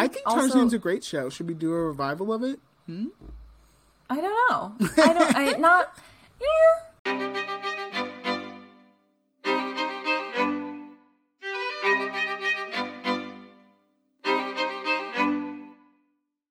[0.00, 1.28] I think also, Tarzan's a great show.
[1.28, 2.58] Should we do a revival of it?
[2.86, 3.08] Hmm?
[4.08, 4.74] I don't know.
[4.96, 5.36] I don't.
[5.36, 5.94] I not.
[6.40, 6.46] Yeah.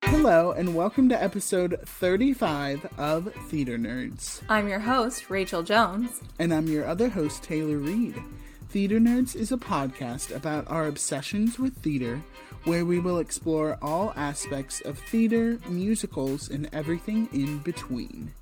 [0.04, 4.44] Hello, and welcome to episode 35 of Theater Nerds.
[4.48, 6.22] I'm your host, Rachel Jones.
[6.38, 8.22] And I'm your other host, Taylor Reed.
[8.70, 12.22] Theater Nerds is a podcast about our obsessions with theater,
[12.66, 18.34] where we will explore all aspects of theater, musicals, and everything in between.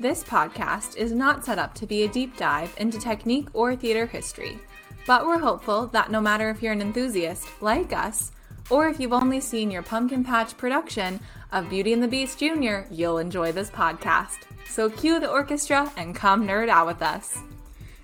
[0.00, 4.06] This podcast is not set up to be a deep dive into technique or theater
[4.06, 4.58] history,
[5.06, 8.30] but we're hopeful that no matter if you're an enthusiast like us,
[8.70, 11.18] or if you've only seen your pumpkin patch production
[11.52, 14.38] of Beauty and the Beast Jr., you'll enjoy this podcast.
[14.68, 17.38] So cue the orchestra and come nerd out with us.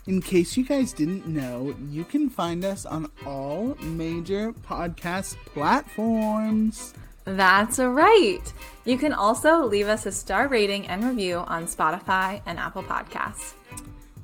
[0.07, 6.93] In case you guys didn't know, you can find us on all major podcast platforms.
[7.25, 8.43] That's right.
[8.85, 13.55] You can also leave us a star rating and review on Spotify and Apple Podcasts.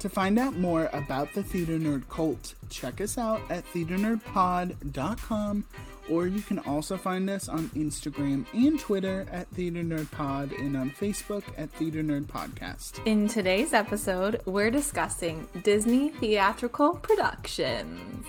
[0.00, 5.64] To find out more about the Theater Nerd cult, check us out at theaternerdpod.com
[6.11, 10.77] or you can also find us on Instagram and Twitter at Theater Nerd Pod and
[10.77, 13.05] on Facebook at Theater Nerd Podcast.
[13.06, 18.27] In today's episode, we're discussing Disney theatrical productions.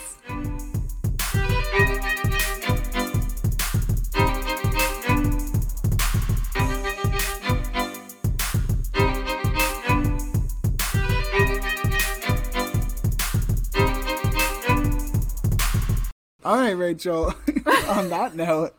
[16.43, 17.27] All right, Rachel.
[17.87, 18.73] on that note,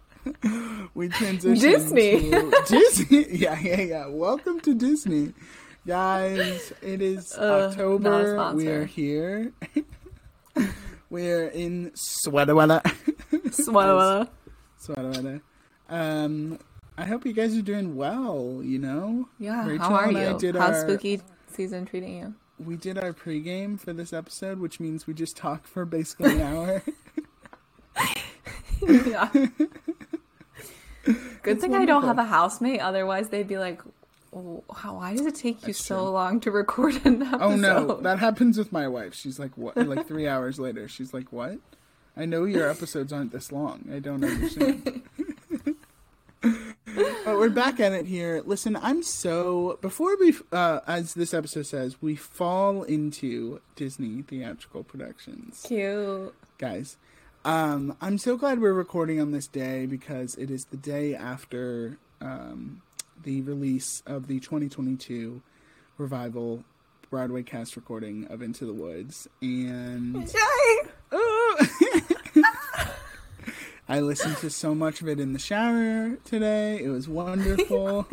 [0.94, 2.30] we transition Disney.
[2.30, 3.26] to Disney.
[3.38, 4.06] Yeah, yeah, yeah.
[4.08, 5.32] Welcome to Disney,
[5.86, 6.72] guys.
[6.82, 8.52] It is Uh, October.
[8.54, 9.52] We're here.
[11.10, 12.82] We're in sweater weather.
[13.52, 14.26] Swallow.
[14.78, 15.42] sweater weather.
[15.88, 16.58] Um,
[16.98, 18.60] I hope you guys are doing well.
[18.62, 19.28] You know.
[19.38, 20.18] Yeah, Rachel how are you?
[20.18, 22.34] How's our- spooky season treating you?
[22.58, 26.42] We did our pregame for this episode, which means we just talked for basically an
[26.42, 26.82] hour.
[28.88, 29.28] yeah.
[31.42, 33.80] Good thing I don't have a housemate, otherwise they'd be like,
[34.32, 36.10] "Oh, "Why does it take you That's so true.
[36.10, 39.14] long to record an episode?" Oh no, that happens with my wife.
[39.14, 39.76] She's like, what?
[39.76, 41.58] Like three hours later, she's like, what?
[42.16, 43.88] I know your episodes aren't this long.
[43.92, 45.02] I don't understand.
[46.42, 48.42] but we're back at it here.
[48.44, 54.84] Listen, I'm so before we, uh, as this episode says, we fall into Disney theatrical
[54.84, 56.34] productions, Cute.
[56.58, 56.96] guys.
[57.44, 61.98] Um, I'm so glad we're recording on this day because it is the day after
[62.20, 62.82] um,
[63.24, 65.42] the release of the 2022
[65.98, 66.62] revival
[67.10, 70.32] Broadway cast recording of Into the Woods, and
[73.88, 76.80] I listened to so much of it in the shower today.
[76.80, 78.06] It was wonderful.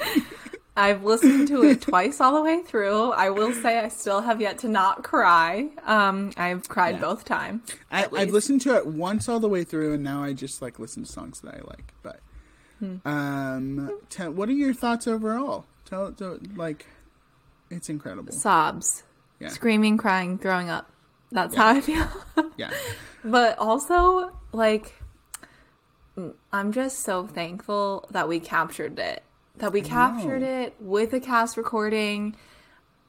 [0.76, 3.12] I've listened to it twice all the way through.
[3.12, 5.68] I will say I still have yet to not cry.
[5.84, 7.00] Um, I've cried Yeah.
[7.02, 7.62] both times.
[7.92, 10.78] I, I've listened to it once all the way through, and now I just like
[10.80, 11.94] listen to songs that I like.
[12.02, 12.20] But,
[12.80, 12.96] Hmm.
[13.06, 15.64] um, tell, what are your thoughts overall?
[15.84, 16.86] Tell, tell like,
[17.70, 18.32] it's incredible.
[18.32, 19.04] Sobs,
[19.38, 20.90] Yeah, screaming, crying, throwing up.
[21.30, 22.06] That's how I feel.
[22.56, 22.70] yeah,
[23.24, 24.94] but also, like,
[26.52, 29.22] I'm just so thankful that we captured it.
[29.58, 32.34] That we captured it with a cast recording.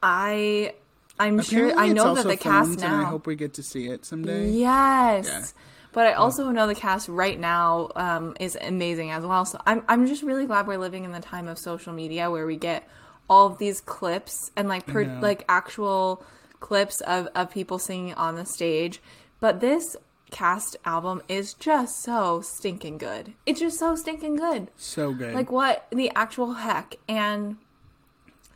[0.02, 0.74] I,
[1.18, 1.76] I'm sure.
[1.76, 3.00] I know that the cast now.
[3.00, 4.50] I hope we get to see it someday.
[4.50, 5.26] Yes.
[5.26, 5.44] Yeah.
[5.92, 9.44] But I also know the cast right now um, is amazing as well.
[9.44, 12.46] So I'm I'm just really glad we're living in the time of social media where
[12.46, 12.88] we get
[13.28, 16.22] all of these clips and like per, like actual
[16.60, 19.00] clips of, of people singing on the stage.
[19.40, 19.96] But this
[20.30, 23.32] cast album is just so stinking good.
[23.46, 24.68] It's just so stinking good.
[24.76, 25.34] So good.
[25.34, 26.96] Like what the actual heck?
[27.08, 27.56] And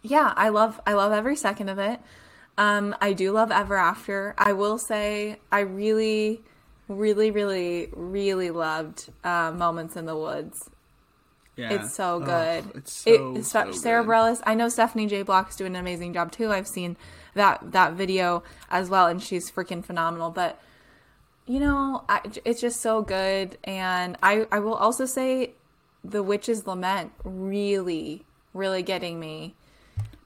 [0.02, 2.00] yeah, I love I love every second of it.
[2.58, 4.34] Um, I do love Ever After.
[4.36, 6.42] I will say I really,
[6.88, 10.68] really, really, really loved uh, Moments in the Woods.
[11.56, 11.70] yeah.
[11.74, 12.64] It's so Oh, good.
[12.74, 14.10] it's so, It- so Sarah good.
[14.10, 14.40] Bareilles.
[14.44, 15.22] I know Stephanie J.
[15.22, 16.50] Block's doing an amazing job too.
[16.52, 16.96] I've seen
[17.34, 20.30] that that video as well, and she's freaking phenomenal.
[20.30, 20.60] But
[21.46, 23.58] you know, I, it's just so good.
[23.64, 25.52] And I I will also say,
[26.04, 29.54] The Witch's Lament really, really getting me.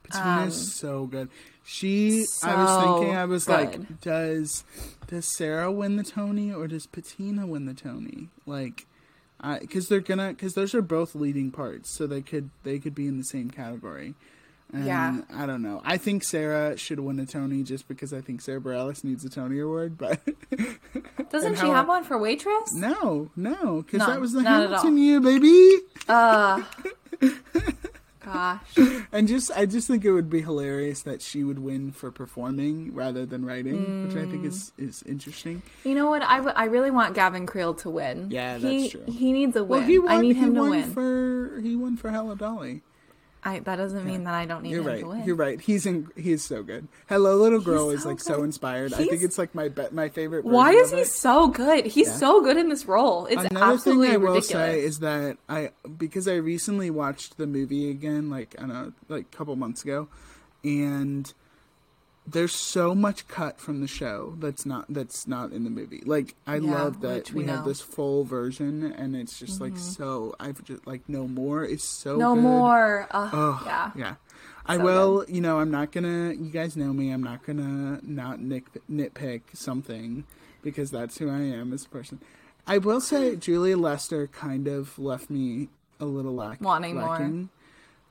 [0.03, 1.29] Patina's um, so good.
[1.63, 3.53] She, I was thinking, I was good.
[3.53, 4.63] like, does
[5.07, 8.29] does Sarah win the Tony or does Patina win the Tony?
[8.45, 8.85] Like,
[9.61, 13.07] because they're gonna, because those are both leading parts, so they could they could be
[13.07, 14.13] in the same category.
[14.73, 15.21] And Yeah.
[15.33, 15.81] I don't know.
[15.85, 19.29] I think Sarah should win a Tony just because I think Sarah Bareilles needs a
[19.29, 20.19] Tony Award, but
[21.29, 22.73] Doesn't she have one for waitress?
[22.73, 24.83] no, no, because that was the not at all.
[24.83, 25.77] Hamilton year, baby.
[26.09, 26.61] Uh,
[28.25, 28.77] gosh.
[29.11, 32.93] And just, I just think it would be hilarious that she would win for performing
[32.93, 34.87] rather than writing, which I think is Mm.
[34.89, 35.61] is interesting.
[35.83, 36.23] You know what?
[36.23, 38.29] I, w- I really want Gavin Creel to win.
[38.31, 39.03] Yeah, he, that's true.
[39.07, 39.79] He needs a win.
[39.81, 40.11] Well, he won.
[40.11, 40.91] I need him to win.
[40.91, 42.81] for he won for Hello Dolly.
[43.47, 45.01] I, that doesn't mean that I don't need You're right.
[45.01, 45.23] to win.
[45.23, 45.61] You're right.
[45.61, 46.09] He's in.
[46.17, 46.87] he's so good.
[47.07, 48.45] Hello, little girl He's is so like so good.
[48.45, 48.93] inspired.
[48.93, 50.45] I think it's like my be- my favorite.
[50.45, 51.07] Why is he it.
[51.07, 51.85] so good?
[51.85, 52.13] He's Yeah.
[52.13, 53.27] so good in this role.
[53.27, 54.47] It's Another absolutely thing I will ridiculous.
[54.49, 58.93] say is that I because I recently watched the movie again, like I don't know,
[59.09, 60.07] like a couple months ago,
[60.63, 61.31] and
[62.27, 66.01] there's so much cut from the show that's not that's not in the movie.
[66.05, 69.77] Like I Yeah, love that we we, have this full version, and it's just like
[69.77, 70.35] so.
[70.39, 71.63] I've just like no more.
[71.63, 72.41] It's so no good.
[72.41, 73.07] more.
[73.11, 73.91] Uh, Oh, yeah.
[73.95, 74.15] yeah.
[74.65, 77.99] I So will, you know, I'm not gonna, you guys know me, I'm not gonna
[78.01, 80.23] not nick, nitpick something
[80.63, 82.19] because that's who I am as a person.
[82.65, 85.69] I will say Julia Lester kind of left me
[85.99, 87.31] a little lack, Wanting more.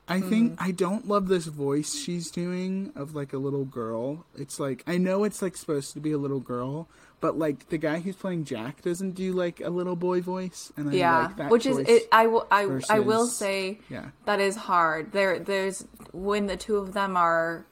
[0.08, 0.26] Mm-hmm.
[0.26, 4.26] I think I don't love this voice she's doing of like a little girl.
[4.36, 6.88] It's like I know it's like supposed to be a little girl,
[7.20, 10.90] but like the guy who's playing Jack doesn't do like a little boy voice, and
[10.90, 12.08] I Yeah, like that which is it.
[12.12, 12.46] I will.
[12.50, 14.10] I, I will say yeah.
[14.26, 15.12] that is hard.
[15.12, 17.64] There, there's when the two of them are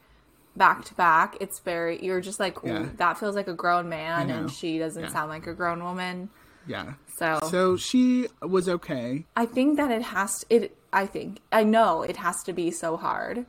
[0.56, 1.36] back to back.
[1.40, 2.02] It's very.
[2.02, 2.88] You're just like Yeah.
[2.96, 5.08] that feels like a grown man, and she doesn't Yeah.
[5.10, 6.30] sound like a grown woman.
[6.66, 6.94] Yeah.
[7.18, 9.26] So, So she was okay.
[9.36, 10.76] I think that it has it.
[10.92, 13.46] I think I know it has to be so hard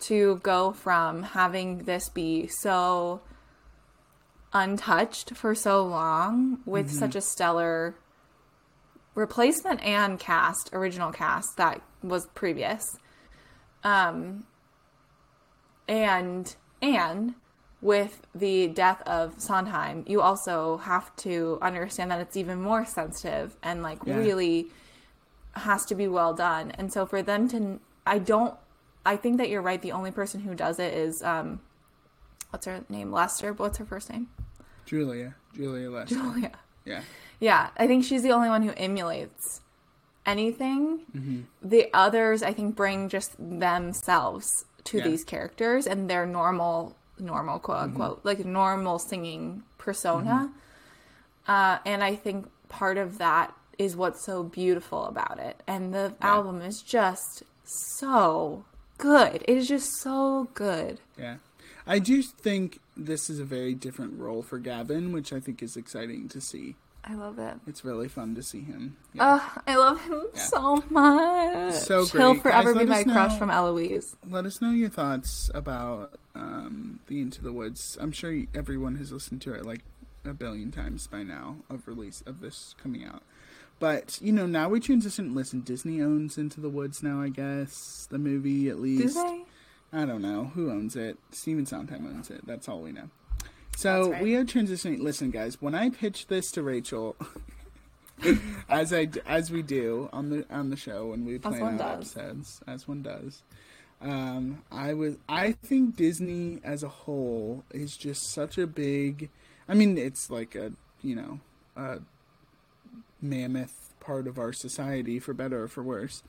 [0.00, 3.20] to go from having this be so
[4.52, 6.98] untouched for so long with Mm-hmm.
[6.98, 7.94] such a stellar
[9.14, 12.84] replacement and cast, original cast that was previous.
[13.84, 14.44] Um
[15.88, 17.34] and and
[17.80, 23.56] with the death of Sondheim, you also have to understand that it's even more sensitive
[23.62, 24.16] and like Yeah.
[24.16, 24.66] really
[25.52, 26.72] has to be well done.
[26.72, 28.54] And so for them to I don't
[29.06, 29.80] I think that you're right.
[29.80, 31.60] The only person who does it is um
[32.50, 33.12] what's her name?
[33.12, 33.52] Lester.
[33.52, 34.28] What's her first name?
[34.84, 35.34] Julia.
[35.54, 36.14] Julia Lester.
[36.16, 36.52] Julia.
[36.84, 37.02] Yeah.
[37.40, 39.60] Yeah, I think she's the only one who emulates
[40.26, 41.00] anything.
[41.14, 41.40] Mm-hmm.
[41.62, 45.04] The others, I think, bring just themselves to Yeah.
[45.04, 50.52] These characters and their normal, normal quote unquote, like normal singing persona.
[51.46, 55.62] Uh, and I think part of that is what's so beautiful about it.
[55.66, 58.64] And the album is just so
[58.98, 59.42] good.
[59.46, 61.00] It is just so good.
[61.18, 61.36] Yeah.
[61.86, 65.76] I do think this is a very different role for Gavin, which I think is
[65.76, 66.76] exciting to see.
[67.08, 67.54] I love it.
[67.66, 68.96] It's really fun to see him.
[69.14, 69.38] Yeah.
[69.40, 71.74] Oh, I love him so much.
[71.74, 72.20] So great.
[72.20, 74.14] He'll forever Guys, be my us crush from Eloise.
[74.28, 77.96] Let us know your thoughts about um, the Into the Woods.
[78.00, 79.80] I'm sure everyone has listened to it like
[80.24, 83.22] a billion times by now of release of this coming out.
[83.80, 85.34] But you know, now we transition.
[85.34, 87.22] Listen, Disney owns Into the Woods now.
[87.22, 89.14] I guess the movie at Do least.
[89.14, 89.44] they?
[89.92, 91.16] I don't know who owns it.
[91.30, 92.46] Stephen Sondheim owns it.
[92.46, 93.08] That's all we know.
[93.78, 94.20] So right.
[94.20, 94.98] we are transitioning.
[94.98, 97.14] Listen, guys, when I pitched this to Rachel,
[98.68, 102.16] as I as we do on the on the show when we plan out does.
[102.16, 103.44] episodes, as one does,
[104.02, 109.30] um, I was I think Disney as a whole is just such a big.
[109.68, 111.38] I mean, it's like a you know
[111.76, 112.00] a
[113.22, 116.24] mammoth part of our society, for better or for worse,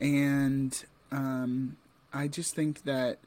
[0.00, 1.76] and um,
[2.14, 3.18] I just think that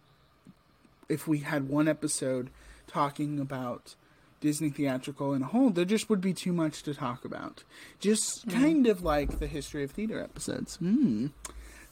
[1.07, 2.49] if we had one episode
[2.95, 3.95] talking about
[4.39, 7.63] Disney theatrical in a whole, there just would be too much to talk about.
[7.99, 10.77] Just kind of like the history of theater episodes.
[10.81, 11.31] Mm.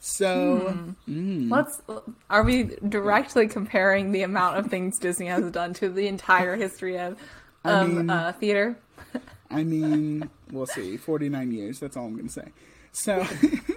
[0.00, 1.50] So, mm.
[1.50, 1.82] Let's.
[2.30, 6.98] Are we directly comparing the amount of things Disney has done to the entire history
[6.98, 7.18] of
[7.64, 8.76] I of mean- uh, theater?
[9.50, 10.96] I mean, we'll see.
[10.96, 12.48] 49 years, that's all I'm going to say.
[12.92, 13.26] So,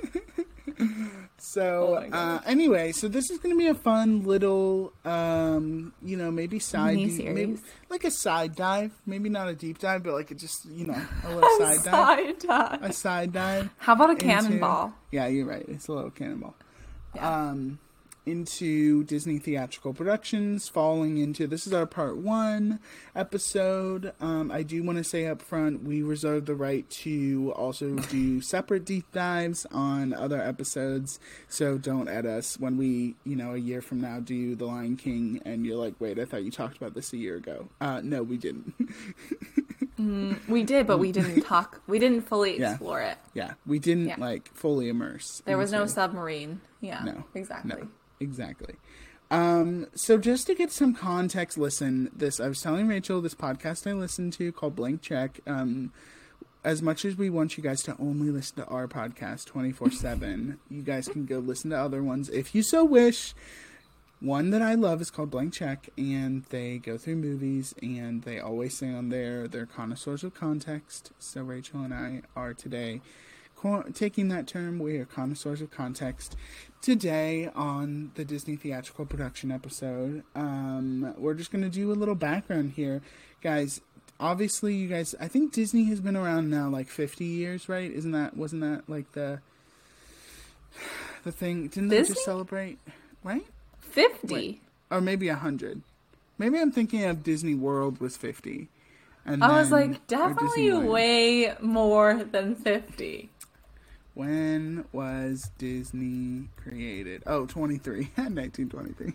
[1.40, 6.18] so Oh uh, anyway, so this is going to be a fun little, um, you
[6.18, 8.92] know, maybe side, maybe, like a side dive.
[9.06, 12.40] Maybe not a deep dive, but like a just, you know, a little side dive.
[12.40, 12.84] Dive.
[12.84, 13.70] A side dive.
[13.78, 14.94] How about a into- cannonball?
[15.12, 15.66] Yeah, you're right.
[15.68, 16.56] It's a little cannonball.
[17.16, 17.50] Yeah.
[17.50, 17.80] Um,
[18.28, 22.80] into Disney theatrical productions, falling into this is our part one
[23.16, 24.14] episode.
[24.22, 28.42] Um, I do want to say up front, we reserve the right to also do
[28.42, 31.20] separate deep dives on other episodes.
[31.48, 34.98] So don't at us when we, you know, a year from now do The Lion
[34.98, 37.70] King and you're like, wait, I thought you talked about this a year ago.
[37.82, 38.74] Uh, no, we didn't.
[40.48, 41.82] We did, but we didn't talk.
[41.88, 42.72] We didn't fully Yeah.
[42.74, 43.18] explore it.
[43.34, 44.16] yeah, we didn't Yeah.
[44.20, 45.42] like fully immerse.
[45.46, 46.62] There was no submarine.
[46.82, 47.02] Yeah.
[47.04, 47.70] No, Exactly.
[47.82, 47.88] no.
[48.20, 48.76] Exactly.
[49.30, 53.90] Um, so just to get some context, listen, this I was telling Rachel this podcast
[53.90, 55.42] I listened to called Blank Check.
[55.46, 55.92] Um,
[56.64, 60.60] as much as we want you guys to only listen to our podcast 24 7,
[60.70, 63.34] you guys can go listen to other ones if you so wish.
[64.20, 68.40] One that I love is called Blank Check, and they go through movies, and they
[68.40, 71.12] always say on there they're connoisseurs of context.
[71.20, 73.02] So Rachel and I are today
[73.94, 74.80] taking that term.
[74.80, 76.36] We are connoisseurs of context.
[76.82, 82.16] Today on the Disney theatrical production episode, um, we're just going to do a little
[82.16, 83.02] background here,
[83.42, 83.82] guys.
[84.20, 87.92] Obviously, you guys, I think Disney has been around now like 50 years, right?
[87.92, 89.42] Isn't that wasn't that like the
[91.24, 91.68] the thing?
[91.68, 92.04] Didn't Disney?
[92.04, 92.80] they just celebrate,
[93.24, 93.46] right?
[93.82, 94.62] 50.
[94.90, 95.82] Or maybe 100.
[96.38, 98.70] Maybe I'm thinking of Disney World was 50.
[99.26, 103.30] And I was like, definitely way more than 50.
[104.18, 107.22] When was Disney created?
[107.28, 108.10] Oh, 23.
[108.16, 109.14] 1923.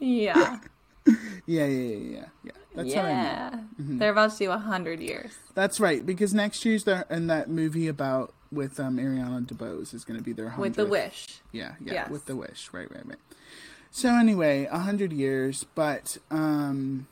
[0.00, 0.60] yeah.
[1.06, 1.14] yeah,
[1.46, 2.24] yeah, yeah, yeah.
[2.42, 2.52] Yeah.
[2.74, 3.50] That's yeah.
[3.50, 3.98] Mm-hmm.
[3.98, 5.32] They're about to do 100 years.
[5.54, 10.04] That's right, because next year's there, and that movie about with um, Ariana DeBose is
[10.06, 10.56] going to be their 100th.
[10.56, 11.42] With the Wish.
[11.52, 12.10] Yeah, yeah, yes.
[12.10, 12.70] with the Wish.
[12.72, 13.18] Right, right, right.
[13.90, 17.08] So anyway, a hundred years, but um,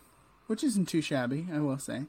[0.47, 2.04] which isn't too shabby, I will say.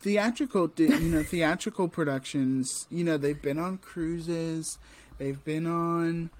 [0.00, 2.86] Theatrical, you know, theatrical productions.
[2.90, 4.78] You know, they've been on cruises,
[5.18, 6.30] they've been on,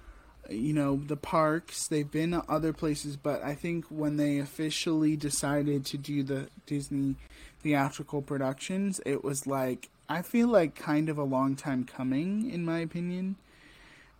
[0.49, 3.17] you know, the parks, they've been other places.
[3.17, 7.15] But I think when they officially decided to do the Disney
[7.61, 12.63] theatrical productions, it was like I feel like kind of a long time coming, in
[12.63, 13.35] my opinion.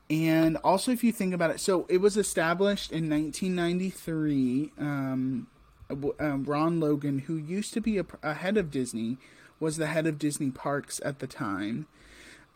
[0.10, 4.72] And also, if you think about it, so it was established in 1993.
[4.77, 5.48] Um,
[5.89, 9.17] um, Ron Logan, who used to be a, a, head of Disney,
[9.59, 11.87] was the head of Disney Parks at the time.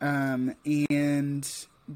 [0.01, 0.55] Um,
[0.89, 1.49] and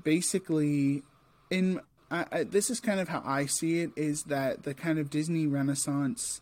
[0.03, 1.03] basically,
[1.49, 1.79] in
[2.11, 5.09] I, I, this is kind of how I see it: is that the kind of
[5.09, 6.41] Disney Renaissance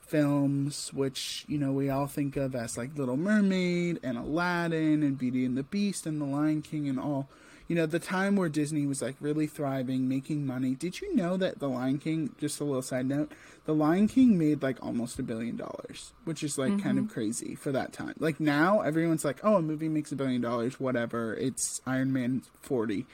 [0.00, 5.18] films, which you know we all think of as like Little Mermaid and Aladdin and
[5.18, 7.28] Beauty and the Beast and The Lion King and all
[7.66, 10.74] you know, the time where Disney was like really thriving, making money.
[10.74, 13.32] Did you know that The Lion King, just a little side note,
[13.64, 16.80] The Lion King made like almost a billion dollars, which is like mm-hmm.
[16.80, 17.14] kind of mm-hmm.
[17.14, 18.14] crazy for that time.
[18.18, 21.34] Like now, everyone's like, oh, a movie makes a billion dollars, whatever.
[21.34, 23.06] It's Iron Man 40.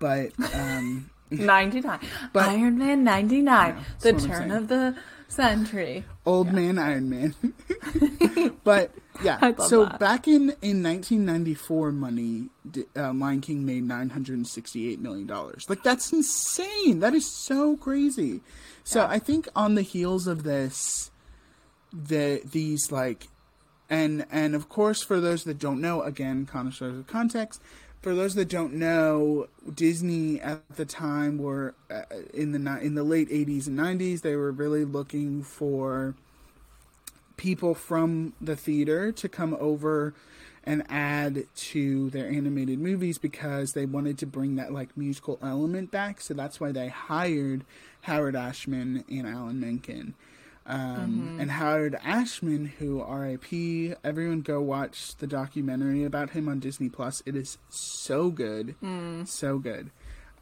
[0.00, 2.00] But, um, 99.
[2.32, 3.76] But, Iron Man 99.
[4.00, 4.96] the turn of the
[5.28, 6.04] century.
[6.26, 6.52] Old yeah.
[6.52, 7.34] man Iron Man.
[8.64, 9.98] but yeah, so that.
[10.00, 12.48] back in in 1994 money,
[12.96, 15.66] uh, Lion King made 968 million dollars.
[15.68, 17.00] Like that's insane.
[17.00, 18.40] That is so crazy.
[18.82, 19.08] So yeah.
[19.08, 21.10] I think on the heels of this
[21.92, 23.28] the these like
[23.88, 27.62] and and of course for those that don't know again connoisseurs of context
[28.04, 32.02] for those that don't know, Disney at the time were uh,
[32.34, 34.20] in the in the late '80s and '90s.
[34.20, 36.14] They were really looking for
[37.38, 40.12] people from the theater to come over
[40.64, 45.90] and add to their animated movies because they wanted to bring that like musical element
[45.90, 46.20] back.
[46.20, 47.64] So that's why they hired
[48.02, 50.12] Howard Ashman and Alan Menken.
[50.66, 51.40] Um, mm-hmm.
[51.40, 53.94] And Howard Ashman, who R.I.P.
[54.02, 57.22] Everyone go watch the documentary about him on Disney Plus.
[57.26, 59.28] It is so good, mm.
[59.28, 59.90] so good.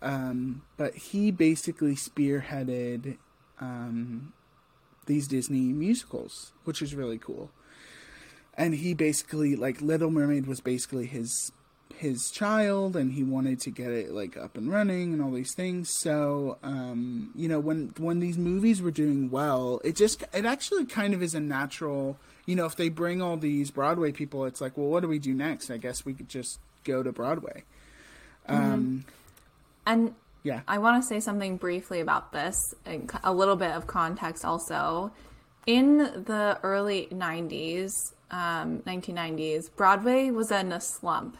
[0.00, 3.18] Um, but he basically spearheaded
[3.60, 4.32] um,
[5.06, 7.50] these Disney musicals, which is really cool.
[8.54, 11.52] And he basically, like, Little Mermaid was basically his
[11.98, 15.54] his child and he wanted to get it like up and running and all these
[15.54, 15.90] things.
[16.00, 20.86] So um, you know when when these movies were doing well it just it actually
[20.86, 24.60] kind of is a natural you know if they bring all these broadway people it's
[24.60, 25.70] like well what do we do next?
[25.70, 27.64] I guess we could just go to broadway.
[28.48, 28.72] Mm-hmm.
[28.72, 29.04] um,
[29.86, 30.62] and yeah.
[30.66, 35.12] I want to say something briefly about this and a little bit of context also.
[35.66, 37.92] In the early 90s
[38.32, 41.36] um, 1990s broadway was in a slump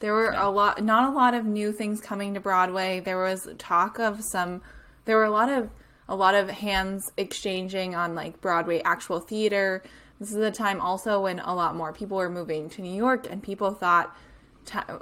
[0.00, 0.46] there were yeah.
[0.46, 3.00] a lot, not a lot of new things coming to Broadway.
[3.00, 4.62] There was talk of some.
[5.04, 5.70] There were a lot of
[6.08, 9.82] a lot of hands exchanging on like Broadway actual theater.
[10.20, 13.26] This is a time also when a lot more people were moving to New York,
[13.30, 14.16] and people thought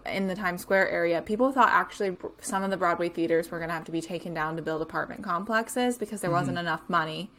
[0.06, 3.68] in the Times Square area, people thought actually some of the Broadway theaters were going
[3.68, 6.40] to have to be taken down to build apartment complexes because there mm-hmm.
[6.40, 7.30] wasn't enough money.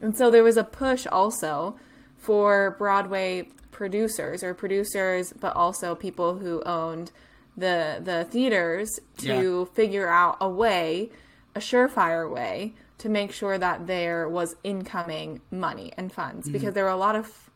[0.00, 1.76] And so there was a push also
[2.16, 3.48] for Broadway
[3.80, 7.10] producers or producers, but also people who owned
[7.56, 9.74] the the theaters to yeah.
[9.74, 11.08] figure out a way,
[11.54, 16.52] a surefire way to make sure that there was incoming money and funds mm-hmm.
[16.52, 17.50] because there were a lot of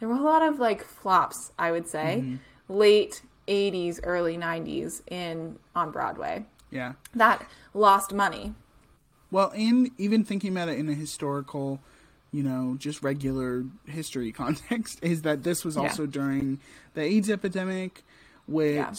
[0.00, 2.72] there were a lot of like flops, I would say, mm-hmm.
[2.72, 6.46] late 80s, early 90s in on Broadway.
[6.70, 6.94] Yeah.
[7.14, 8.54] That lost money.
[9.30, 11.80] Well, in even thinking about it in a historical,
[12.32, 16.10] you know, just regular history context, is that this was also Yeah.
[16.10, 16.60] during
[16.94, 18.04] the AIDS epidemic,
[18.46, 18.92] which Yeah.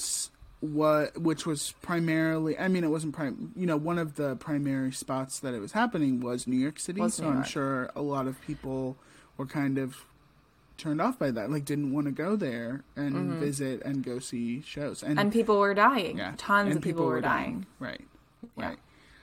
[0.59, 2.57] what which was primarily.
[2.57, 3.51] I mean, it wasn't prime.
[3.55, 7.07] You know, one of the primary spots that it was happening was New York City.
[7.09, 7.47] So New I'm York.
[7.47, 8.97] sure a lot of people
[9.37, 9.97] were kind of
[10.77, 14.61] turned off by that, like didn't want to go there and visit and go see
[14.61, 15.01] shows.
[15.01, 15.19] And, Mm-hmm.
[15.19, 16.17] And people were dying.
[16.17, 17.65] yeah, Tons and of people, were dying.
[17.79, 18.05] Right.
[18.57, 18.67] Yeah.
[18.69, 18.77] Right.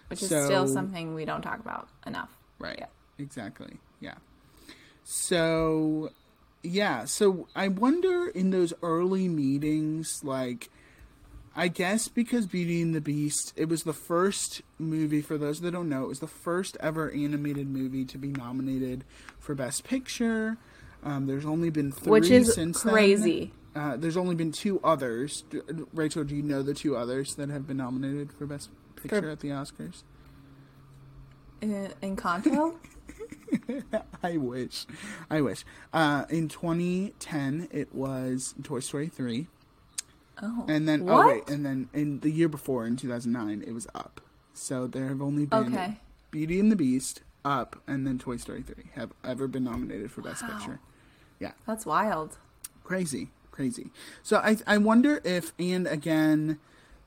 [0.09, 2.31] Which is So- still something we don't talk about enough.
[2.59, 2.77] Right.
[2.79, 2.87] Yeah.
[3.19, 3.79] Exactly.
[4.05, 4.15] Yeah.
[5.05, 6.11] So,
[6.63, 7.05] yeah.
[7.07, 10.69] So I wonder in those early meetings, like,
[11.57, 15.71] I guess because Beauty and the Beast, it was the first movie, for those that
[15.71, 19.05] don't know, it was the first ever animated movie to be nominated
[19.39, 20.59] for Best Picture.
[21.03, 22.93] Um, there's only been three Which is since then.
[22.93, 23.53] crazy.
[23.77, 25.45] Uh, there's only been two others.
[25.93, 29.41] Rachel, do you know the two others that have been nominated for Best Picture at
[29.41, 30.03] the Oscars?
[31.61, 32.75] In, in Encanto?
[34.23, 34.87] I wish.
[35.31, 35.65] I wish.
[35.93, 39.47] Uh, in 2010, it was Toy Story 3.
[40.43, 40.67] Oh.
[40.69, 41.25] And then, what?
[41.25, 44.21] oh, wait, and then in the year before, in 2009, it was Up.
[44.53, 45.99] So there have only been Okay.
[46.31, 50.23] Beauty and the Beast, Up, and then Toy Story 3 have ever been nominated for
[50.23, 50.57] Best Wow.
[50.57, 50.81] Picture.
[51.39, 51.53] Yeah.
[51.67, 52.39] That's wild.
[52.83, 53.31] Crazy.
[53.51, 53.91] Crazy.
[54.23, 56.59] So I, I wonder if, and again,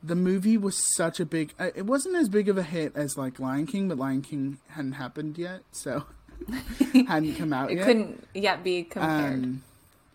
[0.07, 3.17] the movie was such a big, uh, it wasn't as big of a hit as
[3.17, 5.61] like Lion King, but Lion King hadn't happened yet.
[5.71, 6.05] So
[7.07, 7.85] hadn't come out It yet.
[7.85, 9.33] couldn't yet be compared.
[9.33, 9.63] Um,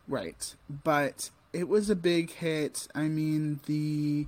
[0.08, 2.86] right, but it was a big hit.
[2.94, 4.26] I mean, the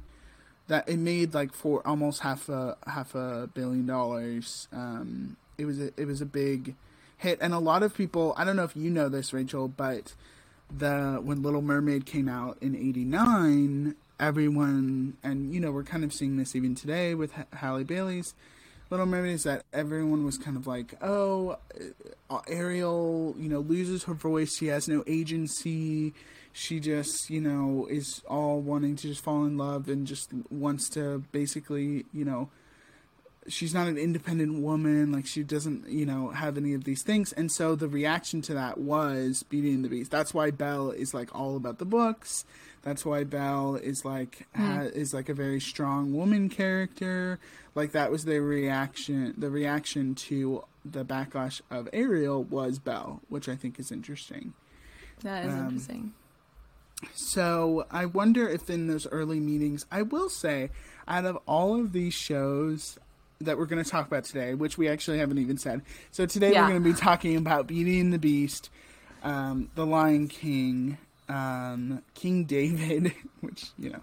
[0.67, 4.69] that it made like for almost half a half a billion dollars.
[4.73, 6.75] Um, it was a, it was a big
[7.19, 8.35] hit, and a lot of people.
[8.37, 10.15] I don't know if you know this, Rachel, but
[10.77, 16.13] the when Little Mermaid came out in '89, everyone and you know we're kind of
[16.13, 18.35] seeing this even today with H- Halle Bailey's
[18.91, 21.57] Little Mermaid is that everyone was kind of like, oh,
[22.31, 24.57] uh, Ariel, you know, loses her voice.
[24.57, 26.13] She has no agency.
[26.53, 30.89] She just, you know, is all wanting to just fall in love and just wants
[30.91, 32.51] to basically, you know,
[33.49, 35.11] she's not an independent woman.
[35.11, 37.33] Like she doesn't, you know, have any of these things.
[37.33, 40.11] And so the reaction to that was Beauty and the Beast.
[40.11, 42.45] That's why Belle is like all about the books.
[42.85, 47.39] That's why Belle is like ha- is like a very strong woman character.
[47.75, 49.35] Like that was their reaction.
[49.39, 54.53] The reaction to the backlash of Ariel was Belle, which I think is interesting.
[55.23, 56.13] that is um, interesting.
[57.15, 60.71] So I wonder if in those early meetings, I will say,
[61.09, 62.99] out of all of these shows
[63.41, 65.83] that we're going to talk about today, which we actually haven't even said.
[66.13, 66.63] So today Yeah.
[66.63, 68.71] we're going to be talking about Beauty and the Beast,
[69.23, 74.01] um, The Lion King, um, King David, which you know,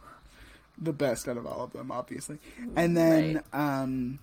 [0.81, 2.39] the best out of all of them, obviously,
[2.75, 4.19] and then, um,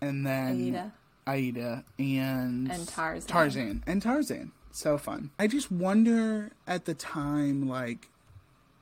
[0.00, 0.92] and then Aida.
[1.26, 3.28] Aida and And Tarzan.
[3.28, 4.52] Tarzan and Tarzan.
[4.72, 5.30] So fun.
[5.38, 8.08] I just wonder at the time, like,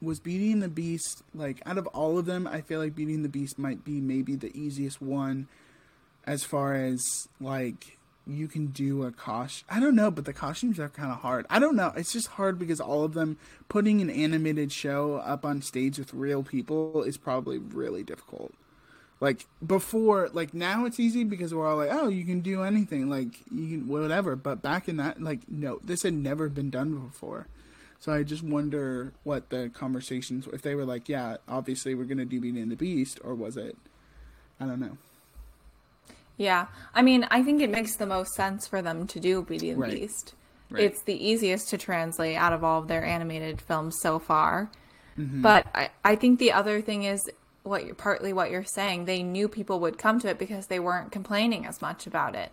[0.00, 2.46] was Beauty and the Beast like out of all of them?
[2.46, 5.48] I feel like Beauty and the Beast might be maybe the easiest one,
[6.26, 7.97] as far as like
[8.28, 9.66] you can do a costume.
[9.70, 11.46] I don't know, but the costumes are kind of hard.
[11.48, 11.92] I don't know.
[11.96, 13.38] It's just hard because all of them
[13.68, 18.52] putting an animated show up on stage with real people is probably really difficult
[19.20, 23.08] like before like now it's easy because we're all like oh you can do anything
[23.08, 26.94] like you can whatever but back in that like no this had never been done
[26.98, 27.46] before
[27.98, 32.24] so i just wonder what the conversations if they were like yeah obviously we're gonna
[32.24, 33.76] do beauty and the beast or was it
[34.60, 34.96] i don't know
[36.38, 36.68] Yeah.
[36.94, 39.78] I mean, I think it makes the most sense for them to do Beauty and
[39.78, 40.00] the Right.
[40.00, 40.34] Beast.
[40.70, 40.84] Right.
[40.84, 44.70] It's the easiest to translate out of all of their animated films so far.
[45.18, 45.42] Mm-hmm.
[45.42, 47.28] But I, I think the other thing is
[47.64, 49.04] what you're partly what you're saying.
[49.04, 52.52] They knew people would come to it because they weren't complaining as much about it,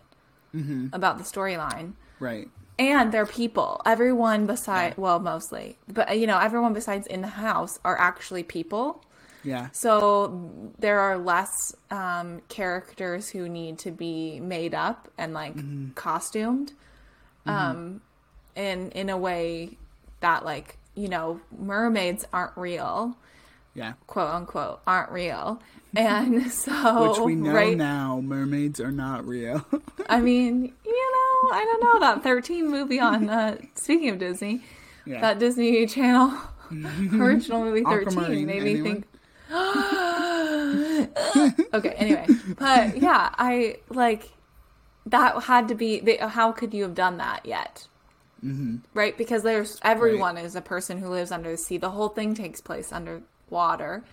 [0.56, 0.88] Mm-hmm.
[0.94, 1.94] about the storyline.
[2.20, 2.48] right
[2.80, 3.82] And they're people.
[3.86, 9.04] Everyone beside, well, mostly, but you know, everyone besides in the house are actually people.
[9.46, 9.70] Yeah.
[9.72, 15.56] So there are less um, characters who need to be made up and like
[15.96, 16.74] costumed,
[17.46, 18.02] um,
[18.56, 19.78] in in a way
[20.22, 23.16] that like you know mermaids aren't real,
[23.74, 23.94] yeah.
[24.08, 25.62] quote unquote, aren't real,
[25.96, 27.78] and so which we know right.
[27.78, 29.66] now mermaids are not real.
[30.10, 34.64] I mean, you know, I don't know that thirteen movie on uh, speaking of Disney,
[35.06, 35.22] yeah.
[35.22, 36.34] that Disney Channel
[37.14, 39.06] original movie thirteen made me think.
[41.74, 42.26] okay, anyway,
[42.58, 44.30] but yeah, I like
[45.06, 46.00] that had to be.
[46.00, 47.88] They, how could you have done that yet?
[48.44, 48.78] Mm-hmm.
[48.94, 51.78] Right, because there's everyone is a person who lives under the sea.
[51.78, 54.04] The whole thing takes place underwater.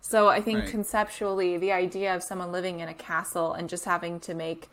[0.00, 0.70] So I think Right.
[0.70, 4.68] conceptually, the idea of someone living in a castle and just having to make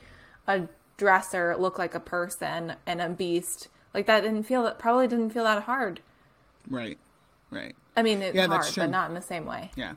[0.48, 5.08] a dresser look like a person and a beast like that didn't feel that probably
[5.08, 6.00] didn't feel that hard.
[6.70, 6.98] Right.
[7.50, 7.76] Right.
[7.98, 8.84] I mean, it's Yeah, hard, that's true.
[8.84, 9.72] but not in the same way.
[9.76, 9.94] Yeah.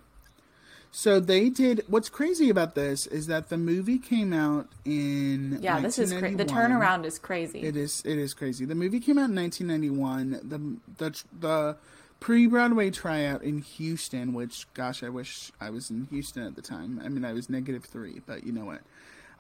[0.90, 1.85] So they did.
[1.87, 6.35] What's crazy about this is that the movie came out in Yeah, this is cra-
[6.35, 7.61] the turnaround is crazy.
[7.61, 8.03] It is.
[8.05, 8.64] It is crazy.
[8.64, 10.40] The movie came out in 1991.
[10.48, 11.77] The the the
[12.20, 14.33] pre Broadway tryout in Houston.
[14.33, 17.01] Which, gosh, I wish I was in Houston at the time.
[17.05, 18.81] I mean, I was negative three, but you know what?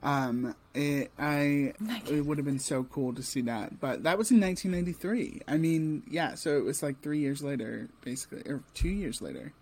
[0.02, 1.72] Um, it, I
[2.08, 3.80] it would have been so cool to see that.
[3.80, 5.42] But that was in 1993.
[5.48, 6.34] I mean, yeah.
[6.34, 9.52] So it was like three years later, basically, or two years later.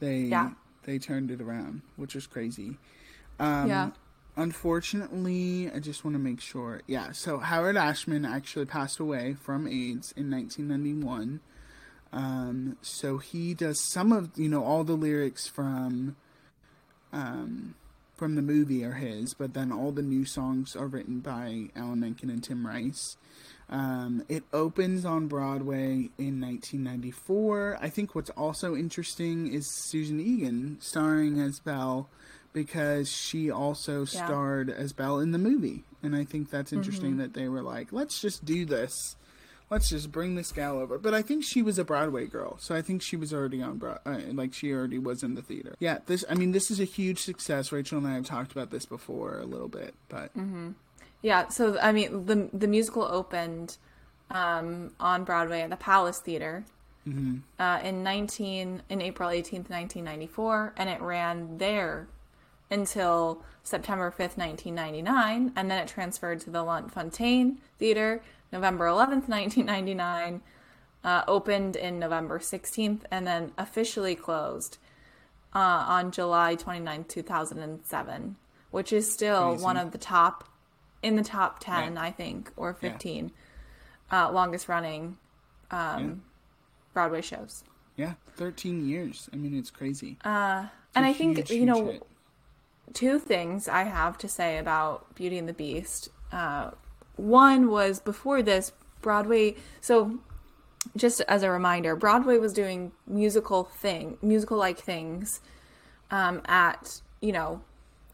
[0.00, 0.52] They Yeah.
[0.84, 2.78] They turned it around, which was crazy.
[3.38, 3.90] Um, yeah.
[4.36, 6.82] Unfortunately, I just want to make sure.
[6.86, 11.40] Yeah, so Howard Ashman actually passed away from AIDS in 1991.
[12.12, 16.16] Um, so he does some of you know all the lyrics from
[17.12, 17.74] um,
[18.16, 22.00] from the movie are his, but then all the new songs are written by Alan
[22.00, 23.16] Menken and Tim Rice.
[23.70, 27.78] Um, it opens on Broadway in 1994.
[27.80, 32.08] I think what's also interesting is Susan Egan starring as Belle
[32.52, 34.24] because she also Yeah.
[34.26, 35.84] starred as Belle in the movie.
[36.02, 38.92] And I think that's interesting that they were like, let's just do this.
[39.70, 40.98] Let's just bring this gal over.
[40.98, 43.78] But I think she was a Broadway girl, so I think she was already on
[43.78, 45.76] Broad, uh, like she already was in the theater.
[45.78, 46.24] Yeah, this.
[46.28, 47.70] I mean, this is a huge success.
[47.70, 50.32] Rachel and I have talked about this before a little bit, but
[51.22, 53.76] Yeah, so I mean, the the musical opened
[54.30, 56.64] um, on Broadway at the Palace Theater
[57.58, 62.08] uh, in nineteen in April eighteenth, nineteen ninety four, and it ran there
[62.70, 68.86] until September fifth, nineteen ninety nine, and then it transferred to the Lunt-Fontanne Theater November
[68.86, 70.42] eleventh, nineteen ninety nine.
[71.02, 74.76] Uh, opened in November 16th and then officially closed
[75.54, 78.36] uh, on July 29th, 2007,
[78.70, 80.49] which is still one of the top,
[81.02, 82.02] in the top 10, Yeah.
[82.02, 82.90] I think, or Yeah.
[82.90, 83.32] 15
[84.12, 85.18] uh, longest running
[85.70, 86.14] um, Yeah.
[86.92, 87.62] Broadway shows.
[87.96, 89.28] yeah, thirteen years.
[89.32, 90.16] I mean, it's crazy.
[90.24, 92.02] Uh, It's and i think, you know, hit.
[92.94, 96.08] two things I have to say about Beauty and the Beast.
[96.32, 96.70] Uh,
[97.16, 99.54] one was before this, Broadway.
[99.80, 100.18] So,
[100.96, 105.40] just as a reminder, Broadway was doing musical thing, musical like things,
[106.10, 107.60] um, at you know,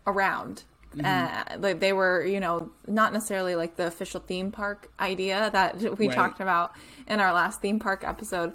[0.07, 0.64] around.
[1.04, 5.78] Uh, like they were, you know, not necessarily like the official theme park idea that
[5.98, 6.14] we Right.
[6.14, 6.72] talked about
[7.06, 8.52] in our last theme park episode,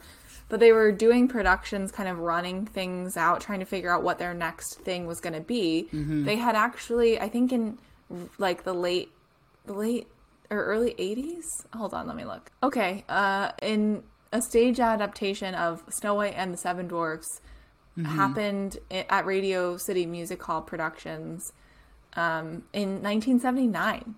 [0.50, 4.18] but they were doing productions, kind of running things out, trying to figure out what
[4.20, 5.88] their next thing was going to be.
[5.92, 7.78] They had actually, I think, in
[8.38, 9.12] like the late,
[9.66, 10.08] the late
[10.50, 11.46] or early 80s.
[11.74, 12.52] Hold on, let me look.
[12.64, 17.40] Okay, uh, in a stage adaptation of Snow White and the Seven Dwarfs
[18.06, 21.52] happened at Radio City Music Hall Productions
[22.16, 24.16] um, in 1979.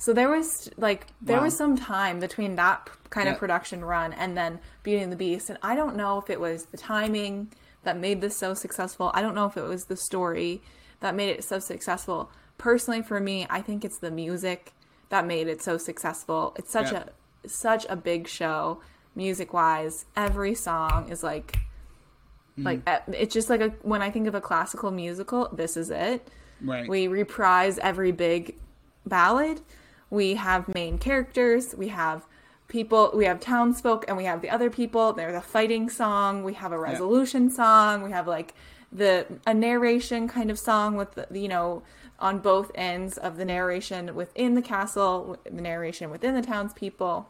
[0.00, 1.44] So there was like there Wow.
[1.44, 5.50] was some time between that kind of production run and then Beauty and the Beast,
[5.50, 7.50] and I don't know if it was the timing
[7.82, 9.10] that made this so successful.
[9.14, 10.62] I don't know if it was the story
[11.00, 12.30] that made it so successful.
[12.58, 14.72] Personally, for me, I think it's the music
[15.08, 16.54] that made it so successful.
[16.56, 17.04] It's such Yeah.
[17.44, 18.80] a such a big show,
[19.16, 20.04] music wise.
[20.16, 21.56] Every song is like
[22.56, 25.90] like uh, it's just like a when I think of a classical musical, this is
[25.90, 26.28] it.
[26.62, 26.88] Right.
[26.88, 28.56] We reprise every big
[29.06, 29.60] ballad.
[30.10, 31.74] We have main characters.
[31.76, 32.26] We have
[32.68, 33.10] people.
[33.14, 35.12] We have townsfolk, and we have the other people.
[35.12, 36.44] There's a fighting song.
[36.44, 38.02] We have a resolution song.
[38.02, 38.54] We have like
[38.90, 41.82] the a narration kind of song with the, you know
[42.20, 47.28] on both ends of the narration within the castle, the narration within the townspeople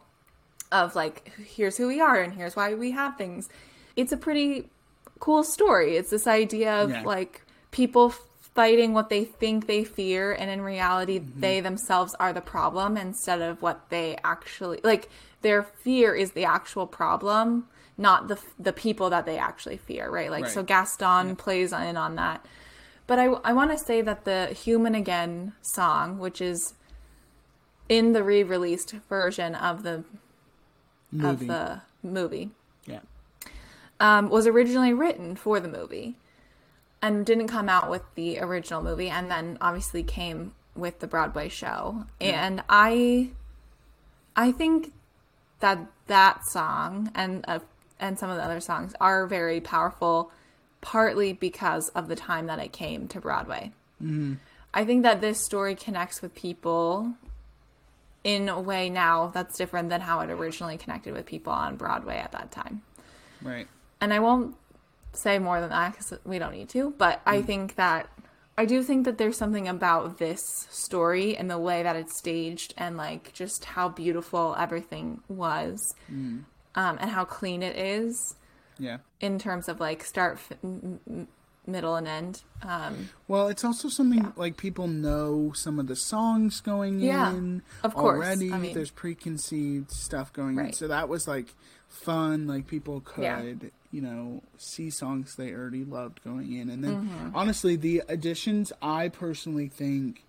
[0.73, 3.49] of like here's who we are and here's why we have things.
[3.97, 4.71] It's a pretty
[5.19, 5.97] cool story.
[5.97, 7.03] It's this idea of Yeah.
[7.03, 8.15] like people
[8.59, 11.41] fighting what they think they fear and in reality Mm-hmm.
[11.41, 15.09] they themselves are the problem instead of what they actually like
[15.43, 20.31] their fear is the actual problem not the the people that they actually fear right
[20.31, 20.67] like so Right.
[20.75, 22.45] gaston plays in on that
[23.07, 26.75] but i i want to say that the human again song which is
[27.89, 30.03] in the re-released version of the
[31.13, 31.29] Movie.
[31.31, 32.51] of the movie
[32.87, 33.01] yeah.
[34.01, 36.17] um, was originally written for the movie
[37.03, 41.49] and didn't come out with the original movie and then obviously came with the Broadway
[41.49, 42.05] show.
[42.21, 43.31] And I
[44.37, 44.93] I think
[45.61, 47.59] that that song and uh,
[48.01, 50.31] and some of the other songs are very powerful
[50.81, 53.73] partly because of the time that it came to Broadway.
[54.73, 57.15] I think that this story connects with people
[58.23, 62.19] in a way now that's different than how it originally connected with people on Broadway
[62.19, 62.83] at that time
[63.43, 63.67] Right.
[64.01, 64.55] and I won't
[65.13, 66.95] say more than that because we don't need to.
[66.99, 68.09] But I think that
[68.57, 72.75] I do think that there's something about this story and the way that it's staged
[72.77, 76.45] and like just how beautiful everything was um,
[76.75, 78.35] and how clean it is
[78.79, 78.99] Yeah.
[79.21, 81.29] in terms of like start, f- m- m-
[81.67, 82.43] middle, and end.
[82.63, 87.63] Um, Well, it's also something like people know some of the songs going Yeah, in
[87.85, 88.25] of course.
[88.25, 88.53] already.
[88.53, 91.55] I mean- There's preconceived stuff going in, so that was like
[91.89, 92.47] fun.
[92.49, 93.43] Like people could, Yeah.
[93.91, 97.37] You know, see songs they already loved going in, and then Mm-hmm.
[97.37, 100.25] honestly, the additions I personally think.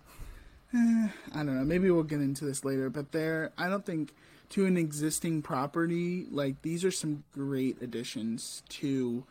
[0.74, 1.64] eh, I don't know.
[1.64, 4.14] Maybe we'll get into this later, but there, I don't think
[4.50, 9.24] to an existing property like these are some great additions to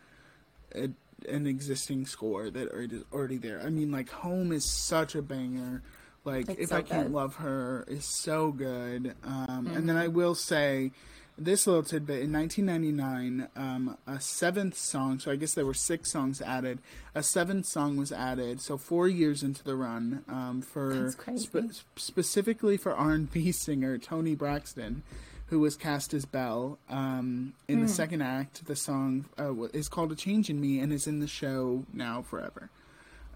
[0.73, 0.89] a,
[1.27, 3.61] an existing score that are already there.
[3.61, 5.81] I mean, like Home is such a banger.
[6.23, 7.13] Like It's If so I Can't good.
[7.13, 9.15] Love Her is so good.
[9.25, 9.87] Um, And Mm-hmm.
[9.89, 10.91] then I will say
[11.39, 15.19] this little tidbit in 1999, um, a seventh song.
[15.19, 16.80] So I guess there were six songs added.
[17.15, 18.62] A seventh song was added.
[18.62, 25.04] So four years into the run um, for spe- specifically for R&B singer Toni Braxton,
[25.47, 26.78] who was cast as Belle.
[26.89, 27.84] Um, in Hmm.
[27.84, 31.19] the second act, the song uh, is called "A Change in Me" and is in
[31.19, 32.69] the show now forever.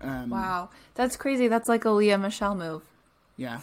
[0.02, 1.48] Um, wow, that's crazy.
[1.48, 2.84] That's like a Lea Michele move.
[3.38, 3.62] Yeah.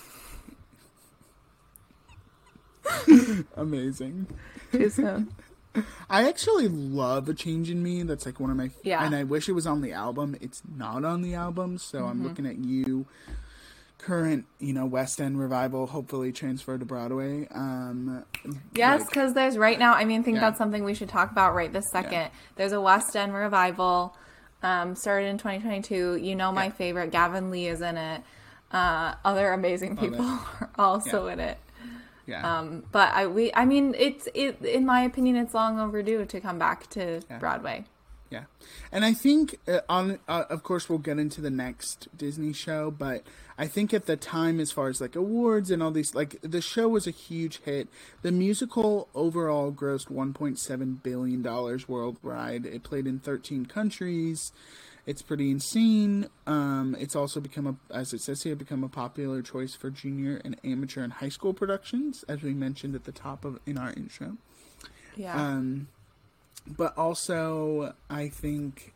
[3.57, 4.27] Amazing.
[4.73, 5.33] Too soon.
[6.11, 9.05] I actually love "A Change in Me." That's like one of my Yeah.
[9.05, 10.37] and I wish it was on the album.
[10.41, 13.07] It's not on the album, so I'm looking at you.
[13.99, 17.47] Current, you know, West End revival, hopefully transferred to Broadway.
[17.55, 18.25] Um,
[18.75, 19.93] Yes, like- because there's right now.
[19.93, 20.41] I mean, I think Yeah.
[20.41, 22.31] that's something we should talk about right this second.
[22.57, 24.17] There's a West End revival,
[24.63, 26.17] um, started in 2022.
[26.17, 26.71] You know, my Yeah.
[26.71, 28.23] favorite Gavin Lee is in it.
[28.73, 31.33] Uh, other amazing people are also Yeah.
[31.35, 31.59] in it.
[32.31, 36.25] Yeah, Um, but I we I mean, it's it in my opinion, it's long overdue
[36.25, 37.85] to come back to Broadway.
[38.31, 38.45] Yeah,
[38.93, 42.93] and I think uh, on uh, of course we'll get into the next Disney show,
[42.93, 43.25] but
[43.59, 46.61] I think at the time, as far as like awards and all these, like the
[46.63, 47.89] show was a huge hit.
[48.23, 52.67] The musical overall grossed 1.7 billion dollars worldwide.
[52.67, 54.53] It played in 13 countries.
[55.07, 56.29] It's pretty insane.
[56.47, 60.41] Um, it's also become a, as it says here, become a popular choice for junior
[60.45, 63.93] and amateur and high school productions, as we mentioned at the top of in our
[63.95, 64.37] intro.
[65.17, 65.35] Yeah.
[65.35, 65.89] Um,
[66.67, 68.95] but also, I think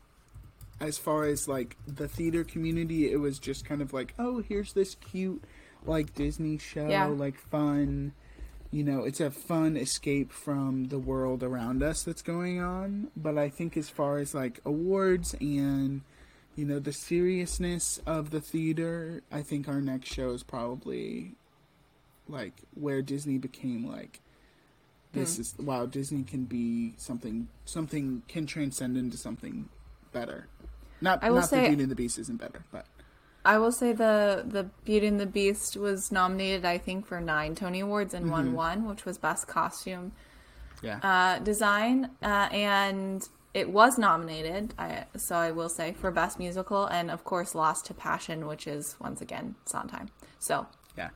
[0.80, 4.72] as far as like the theater community, it was just kind of like, oh, here's
[4.74, 5.42] this cute
[5.86, 7.06] like Disney show, Yeah.
[7.06, 8.12] like fun.
[8.74, 13.12] You know, it's a fun escape from the world around us that's going on.
[13.16, 16.00] But I think as far as like awards and
[16.56, 21.36] you know the seriousness of the theater, I think our next show is probably
[22.28, 24.20] like where Disney became like
[25.12, 25.42] this hmm.
[25.42, 29.68] is wow disney can be something something can transcend into something
[30.12, 30.48] better
[31.00, 32.86] not I will not say- that beauty and the beast isn't better but
[33.44, 37.54] I will say the the Beauty and the Beast was nominated, I think, for nine
[37.54, 40.12] Tony Awards and won one, which was Best Costume
[40.84, 40.98] yeah.
[41.02, 44.74] uh, Design, uh, and it was nominated.
[44.78, 48.66] I, so I will say for Best Musical, and of course, Lost to Passion, which
[48.66, 50.08] is once again Sondheim.
[50.38, 50.66] So.
[50.96, 51.10] Yeah.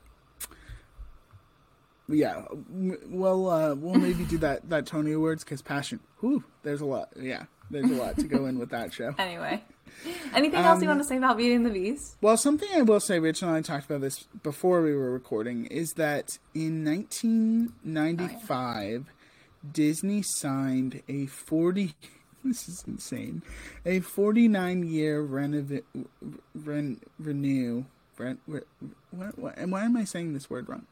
[2.09, 2.45] Yeah.
[2.71, 7.11] Well uh we'll maybe do that that tony awards because passion whew, there's a lot
[7.21, 9.14] yeah there's a lot to go in with that show.
[9.19, 9.62] Anyway,
[10.35, 12.16] anything else you Um, want to say about Beauty and the Beast?
[12.20, 15.66] Well, something I will say, Rich and I talked about this before we were recording,
[15.66, 19.07] is that in 1995,
[19.72, 21.94] Disney signed a 40.
[22.44, 23.42] This is insane.
[23.85, 25.83] A 49 year renov-
[26.55, 27.85] ren- renew.
[28.16, 28.61] Ren- re-
[29.11, 30.87] what, what, and why am I saying this word wrong?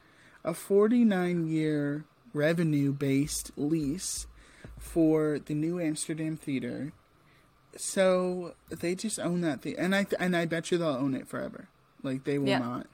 [0.44, 2.04] A 49 year
[2.34, 4.26] revenue based lease
[4.76, 6.92] for the New Amsterdam Theater
[7.76, 11.14] so they just own that thing, and I th- and I bet you they'll own
[11.14, 11.68] it forever.
[12.02, 12.58] Like they will Yeah.
[12.58, 12.86] not.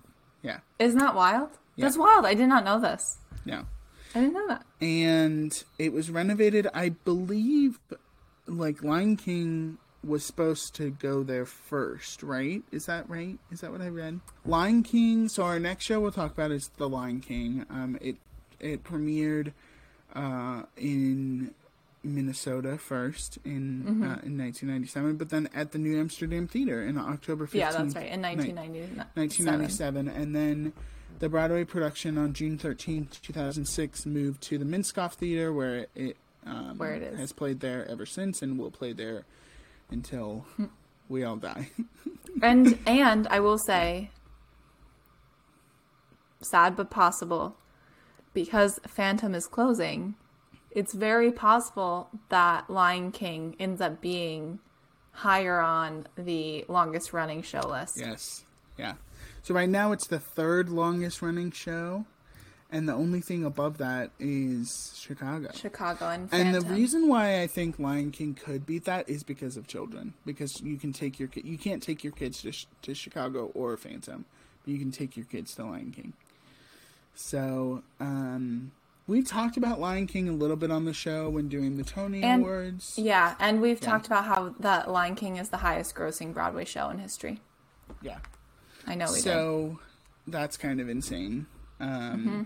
[0.42, 1.50] Yeah, Isn't that wild?
[1.76, 1.84] Yeah.
[1.86, 2.26] That's wild.
[2.26, 3.18] I did not know this.
[3.44, 3.62] yeah.
[4.14, 4.66] I didn't know that.
[4.80, 6.66] And it was renovated.
[6.74, 7.78] I believe,
[8.46, 12.62] like Lion King was supposed to go there first, right?
[12.72, 13.38] Is that right?
[13.50, 14.20] Is that what I read?
[14.44, 15.28] Lion King.
[15.30, 17.64] So our next show we'll talk about is The Lion King.
[17.70, 18.16] Um, it
[18.60, 19.52] it premiered
[20.14, 21.54] uh, in
[22.04, 24.02] Minnesota first in Mm-hmm.
[24.02, 27.54] uh, in 1997, but then at the New Amsterdam Theater in October 15th.
[27.54, 28.10] Yeah, that's right.
[28.12, 28.96] In 1997.
[29.14, 30.72] 1997, and then
[31.18, 36.76] the Broadway production on June 13th, 2006, moved to the Minskoff Theater, where it um,
[36.78, 37.18] Where it is.
[37.20, 39.24] has played there ever since, and will play there
[39.90, 40.44] until
[41.08, 41.70] we all die.
[42.42, 44.10] And and I will say,
[46.40, 47.56] sad but possible,
[48.34, 50.14] because Phantom is closing.
[50.74, 54.58] It's very possible that Lion King ends up being
[55.12, 57.98] higher on the longest running show list.
[57.98, 58.44] Yes.
[58.78, 58.94] Yeah.
[59.42, 62.06] So right now it's the third longest running show,
[62.70, 65.50] and the only thing above that is Chicago.
[65.54, 69.56] Chicago and And the reason why I think Lion King could beat that is because
[69.56, 70.14] of children.
[70.24, 74.24] Because you can take your you can't take your kids to, to Chicago or Phantom,
[74.64, 76.14] but you can take your kids to Lion King.
[77.14, 78.72] So um,
[79.06, 82.22] we talked about Lion King a little bit on the show when doing the Tony
[82.22, 82.94] And- Awards.
[82.96, 86.88] Yeah, and we've talked about how the Lion King is the highest grossing Broadway show
[86.90, 87.40] in history.
[88.00, 88.18] Yeah.
[88.86, 89.22] I know we did.
[89.24, 89.78] so
[90.26, 91.46] that's kind of insane.
[91.80, 92.42] Um, Mm-hmm.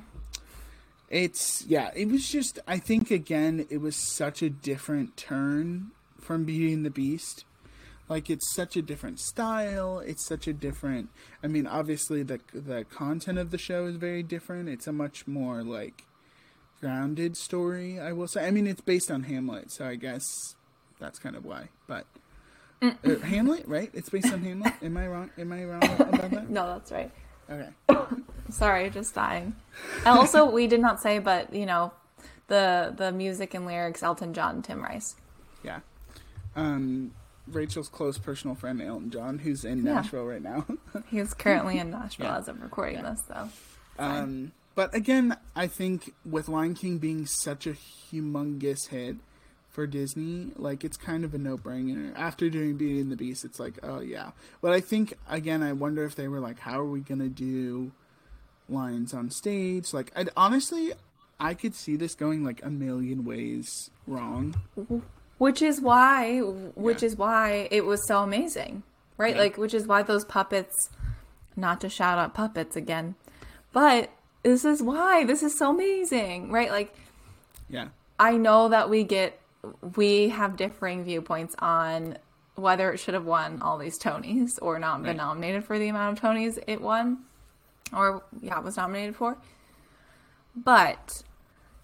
[1.08, 6.44] It's yeah, it was just I think again it was such a different turn from
[6.44, 7.44] Beauty and the Beast.
[8.08, 10.00] Like it's such a different style.
[10.00, 11.10] It's such a different.
[11.44, 14.68] I mean, obviously the the content of the show is very different.
[14.68, 16.05] It's a much more like
[16.86, 17.98] grounded story.
[18.00, 18.46] I will say.
[18.46, 20.24] I mean, it's based on Hamlet, so I guess
[21.00, 21.68] that's kind of why.
[21.86, 22.06] But
[22.82, 22.96] Mm.
[23.22, 23.90] uh, Hamlet, right?
[23.94, 24.74] It's based on Hamlet.
[24.82, 25.30] Am I wrong?
[25.38, 26.50] Am I wrong about that?
[26.58, 27.10] No, that's right.
[27.50, 27.70] Okay.
[28.50, 29.56] Sorry, just dying.
[30.04, 31.92] And also, we did not say, but you know,
[32.48, 35.16] the the music and lyrics, Elton John, Tim Rice.
[35.64, 35.80] Yeah.
[36.54, 37.12] Um,
[37.48, 39.94] Rachel's close personal friend Elton John, who's in Yeah.
[39.94, 40.66] Nashville right now.
[41.08, 42.38] He's currently in Nashville Yeah.
[42.38, 43.48] as of recording this, though.
[43.98, 49.16] um, but again, I think with Lion King being such a humongous hit
[49.68, 52.12] for Disney, like it's kind of a no-brainer.
[52.16, 54.30] After doing Beauty and the Beast, it's like, oh yeah.
[54.62, 57.90] But I think again, I wonder if they were like, how are we gonna do
[58.68, 59.92] lions on stage?
[59.92, 60.92] Like, I'd, honestly,
[61.38, 64.54] I could see this going like a million ways wrong.
[65.38, 67.06] Which is why, which Yeah.
[67.08, 68.82] is why it was so amazing,
[69.18, 69.34] right?
[69.34, 69.42] Yeah.
[69.42, 70.74] Like, which is why those puppets,
[71.54, 73.16] not to shout out puppets again,
[73.74, 74.10] but
[74.46, 76.70] this is why this is so amazing, right?
[76.70, 76.94] Like,
[77.68, 77.88] Yeah.
[78.18, 79.38] I know that we get,
[79.96, 82.16] we have differing viewpoints on
[82.54, 85.16] whether it should have won all these Tonys or not been Right.
[85.16, 87.24] nominated for the amount of Tonys it won,
[87.92, 89.36] or yeah, was nominated for.
[90.54, 91.22] But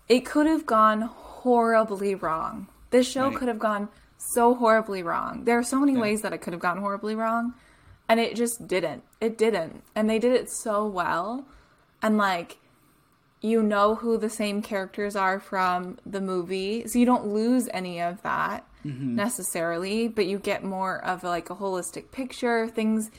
[0.08, 2.68] it could have gone horribly wrong.
[2.90, 3.36] This show Right.
[3.36, 5.44] could have gone so horribly wrong.
[5.44, 6.00] There are so many Yeah.
[6.00, 7.54] ways that it could have gone horribly wrong,
[8.08, 9.02] and it just didn't.
[9.20, 9.82] It didn't.
[9.96, 11.44] And they did it so well.
[12.02, 12.58] And like
[13.40, 18.00] you know who the same characters are from the movie, so you don't lose any
[18.00, 18.66] of that
[19.16, 22.68] necessarily, but you get more of like a holistic picture.
[22.68, 23.10] Things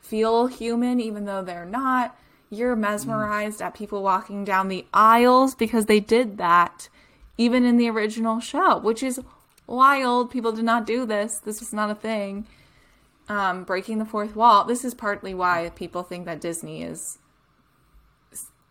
[0.00, 2.16] feel human even though they're not.
[2.50, 6.88] You're mesmerized at people walking down the aisles because they did that
[7.38, 9.20] even in the original show, which is
[9.66, 10.30] wild.
[10.30, 11.38] People did not do this.
[11.38, 12.46] This was not a thing.
[13.28, 14.64] Um, breaking the fourth wall.
[14.64, 17.18] This is partly why people think that Disney is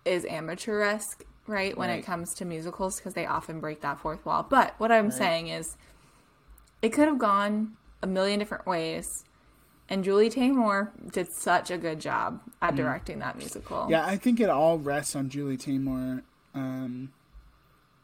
[0.05, 1.77] is amateuresque, right?
[1.77, 4.45] When it comes to musicals, because they often break that fourth wall.
[4.47, 5.77] But what I'm saying is,
[6.81, 9.23] it could have gone a million different ways.
[9.89, 13.87] And Julie Taymor did such a good job at directing that musical.
[13.89, 16.23] Yeah, I think it all rests on Julie Taymor.
[16.55, 17.11] Um,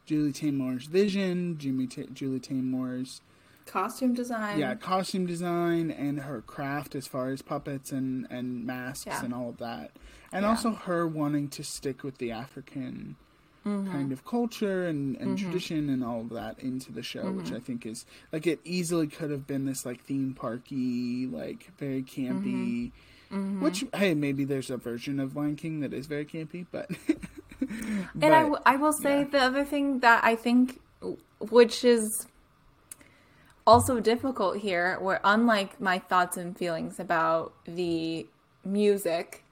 [0.04, 3.20] Julie Taymor's vision, Jimmy Ta- Julie Taymor's
[3.68, 4.58] Costume design.
[4.58, 9.24] yeah costume design, and her craft as far as puppets and and masks Yeah.
[9.24, 9.90] and all of that,
[10.32, 10.48] and Yeah.
[10.50, 13.16] also her wanting to stick with the African
[13.66, 13.92] Mm-hmm.
[13.92, 17.36] kind of culture and, and tradition and all of that into the show, Mm-hmm.
[17.38, 21.70] which I think is like it easily could have been this like theme parky, like
[21.78, 22.92] very campy.
[23.30, 23.60] Mm-hmm.
[23.60, 26.88] Which hey, maybe there's a version of Lion King that is very campy, but
[28.22, 29.24] And I, w- I will say yeah.
[29.24, 30.80] the other thing that I think,
[31.40, 32.26] which is
[33.68, 38.26] also difficult here, where unlike my thoughts and feelings about the
[38.64, 39.44] music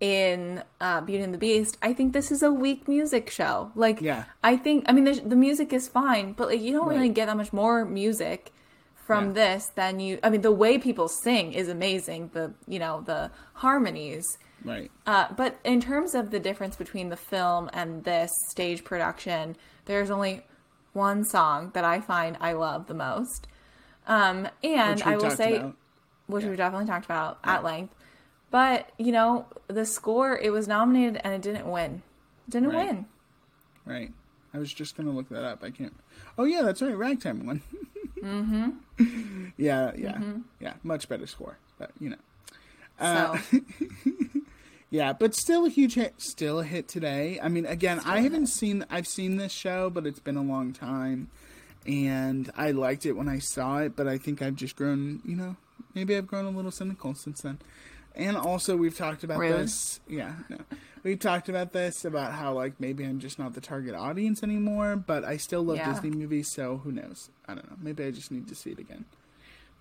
[0.00, 3.70] in uh, Beauty and the Beast, I think this is a weak music show.
[3.74, 4.24] Like, Yeah.
[4.42, 7.36] I think, I mean, the, music is fine, but like, you don't really get that
[7.36, 8.52] much more music
[9.06, 9.32] from Yeah.
[9.42, 10.18] this than you.
[10.22, 12.30] I mean, the way people sing is amazing.
[12.32, 14.24] The you know the harmonies.
[14.64, 14.90] right.
[15.06, 20.10] Uh, but in terms of the difference between the film and this stage production, there's
[20.16, 20.34] only
[20.92, 23.46] one song that I find I love the most.
[24.06, 25.76] Um, and I will say, about.
[26.26, 26.48] which Yeah.
[26.50, 27.94] we've definitely talked about at length.
[28.50, 32.02] But, you know, the score, it was nominated and it didn't win.
[32.48, 32.88] Didn't Right.
[32.88, 33.06] win.
[33.86, 34.12] Right.
[34.52, 35.62] I was just gonna look that up.
[35.62, 35.94] I can't.
[36.36, 36.96] Oh yeah, that's right.
[36.96, 37.62] Ragtime one.
[38.20, 38.70] mm-hmm.
[39.56, 40.40] Yeah, yeah, Mm-hmm.
[40.58, 40.74] yeah.
[40.82, 42.16] Much better score, but you know.
[42.98, 43.38] So, Uh,
[44.90, 46.14] Yeah, but still a huge hit.
[46.20, 47.38] Still a hit today.
[47.40, 48.84] I mean, again, I haven't seen.
[48.90, 51.30] I've seen this show, but it's been a long time,
[51.86, 53.94] and I liked it when I saw it.
[53.94, 55.20] But I think I've just grown.
[55.24, 55.56] You know,
[55.94, 57.58] maybe I've grown a little cynical since then.
[58.16, 59.52] And also, we've talked about Rude.
[59.60, 60.00] this.
[60.08, 60.58] Yeah, no.
[61.04, 64.96] We've talked about this about how like maybe I'm just not the target audience anymore,
[64.96, 65.92] but I still love Yeah.
[65.92, 67.30] Disney movies, so who knows?
[67.48, 67.76] I don't know.
[67.80, 69.04] Maybe I just need to see it again.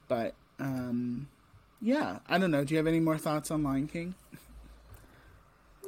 [0.08, 1.28] But um
[1.82, 2.64] yeah, I don't know.
[2.64, 4.16] Do you have any more thoughts on Lion King?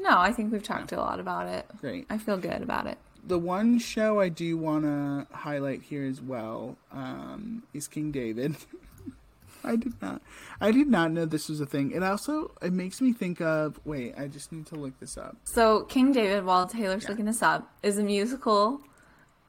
[0.01, 1.65] No, I think we've talked a lot about it.
[1.79, 2.07] Great.
[2.09, 2.97] I feel good about it.
[3.23, 8.55] The one show I do want to highlight here as well um, is King David.
[9.63, 10.23] I did not.
[10.59, 11.91] I did not know this was a thing.
[11.91, 13.79] It also it makes me think of.
[13.85, 15.37] Wait, I just need to look this up.
[15.43, 17.09] So King David, while Taylor's Yeah.
[17.11, 18.81] looking this up, is a musical.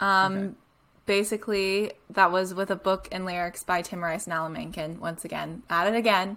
[0.01, 0.51] Um, Okay.
[1.07, 5.01] basically that was with a book and lyrics by Tim Rice and Alan Menken.
[5.01, 6.37] Once again, at it again,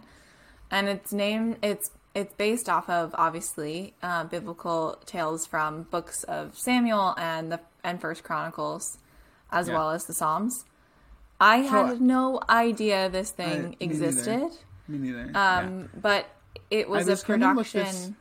[0.71, 1.57] and it's named.
[1.61, 7.59] It's it's based off of obviously uh, biblical tales from books of Samuel and the
[7.83, 8.97] and First Chronicles,
[9.51, 9.75] as Yeah.
[9.75, 10.65] well as the Psalms.
[11.39, 13.85] I So- had no idea this I- thing me neither.
[14.05, 14.49] existed,
[14.87, 15.29] Me neither.
[15.31, 15.57] yeah.
[15.59, 16.27] um, but
[16.71, 17.83] it was, was a production.
[17.83, 18.11] this-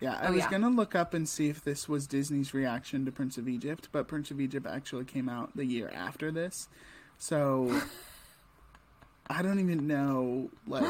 [0.00, 0.50] Yeah, I Oh, was yeah.
[0.50, 4.08] gonna look up and see if this was Disney's reaction to Prince of Egypt, but
[4.08, 6.68] Prince of Egypt actually came out the year after this,
[7.16, 7.80] so
[9.28, 10.50] I don't even know.
[10.66, 10.84] Like,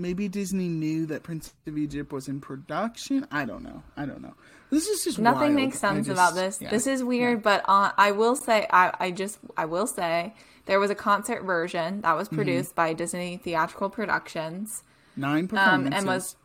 [0.00, 3.26] maybe Disney knew that Prince of Egypt was in production.
[3.30, 3.82] I don't know.
[3.96, 4.34] I don't know.
[4.70, 5.54] This is just Nothing wild.
[5.54, 6.60] makes sense just- about this.
[6.60, 10.34] yeah, This is weird, but uh, I will say, I, I just, I will say,
[10.66, 12.36] there was a concert version that was Mm-hmm.
[12.36, 14.82] produced by Disney Theatrical Productions,
[15.16, 15.98] nine um, performances.
[15.98, 16.36] and was,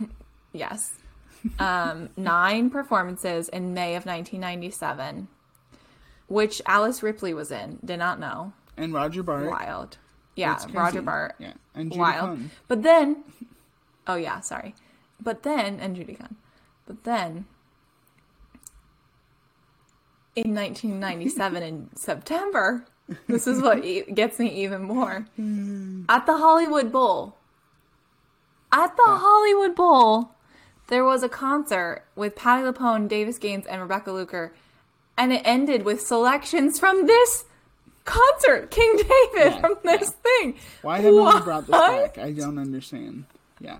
[0.52, 0.92] yes,
[1.58, 5.28] um, nine performances in May of 1997,
[6.28, 7.78] which Alice Ripley was in.
[7.84, 8.52] Did not know.
[8.76, 9.50] and Roger Bart.
[9.50, 9.98] Wild.
[10.34, 11.02] Yeah, Roger.
[11.02, 11.34] Bart.
[11.38, 12.38] Yeah, and Judy Wild.
[12.68, 13.24] But then,
[14.06, 14.74] oh yeah, sorry.
[15.20, 16.36] But then, and Judy Kuhn.
[16.86, 17.44] But then,
[20.34, 22.86] in 1997 in September,
[23.28, 25.26] this is what e- gets me even more.
[25.36, 26.04] Hmm.
[26.08, 27.36] At the Hollywood Bowl,
[28.72, 30.30] at the Hollywood Bowl,
[30.88, 34.54] there was a concert with Patti LuPone, Davis Gaines, and Rebecca Luker,
[35.16, 37.44] and it ended with selections from this
[38.04, 40.54] concert, King David, Yeah, from this thing.
[40.82, 42.18] Why haven't we brought this back?
[42.18, 43.24] I don't understand.
[43.60, 43.78] Yeah.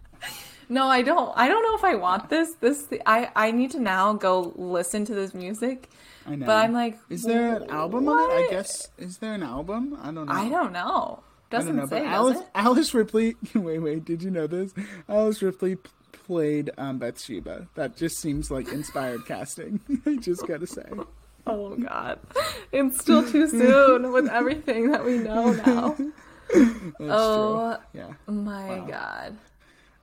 [0.68, 1.33] No, I don't.
[1.37, 2.55] I don't know if I want this.
[2.55, 5.91] This I I need to now go listen to this music.
[6.25, 6.47] I know.
[6.47, 8.49] But I'm like, is there an album on it?
[8.49, 8.89] I guess.
[8.97, 9.99] Is there an album?
[10.01, 10.33] I don't know.
[10.33, 11.23] I don't know.
[11.51, 12.01] Doesn't know, say.
[12.01, 12.39] does Alice?
[12.55, 13.37] Alice Ripley.
[13.55, 14.05] Wait, wait.
[14.07, 14.73] Did you know this?
[15.09, 15.77] Alice Ripley
[16.12, 17.68] played um, Bathsheba.
[17.75, 19.81] That just seems like inspired casting.
[20.07, 20.89] I just gotta say.
[21.47, 22.18] Oh God,
[22.70, 25.97] it's still too soon with everything that we know now.
[27.01, 28.01] Oh true.
[28.03, 28.12] Yeah.
[28.26, 29.38] my God.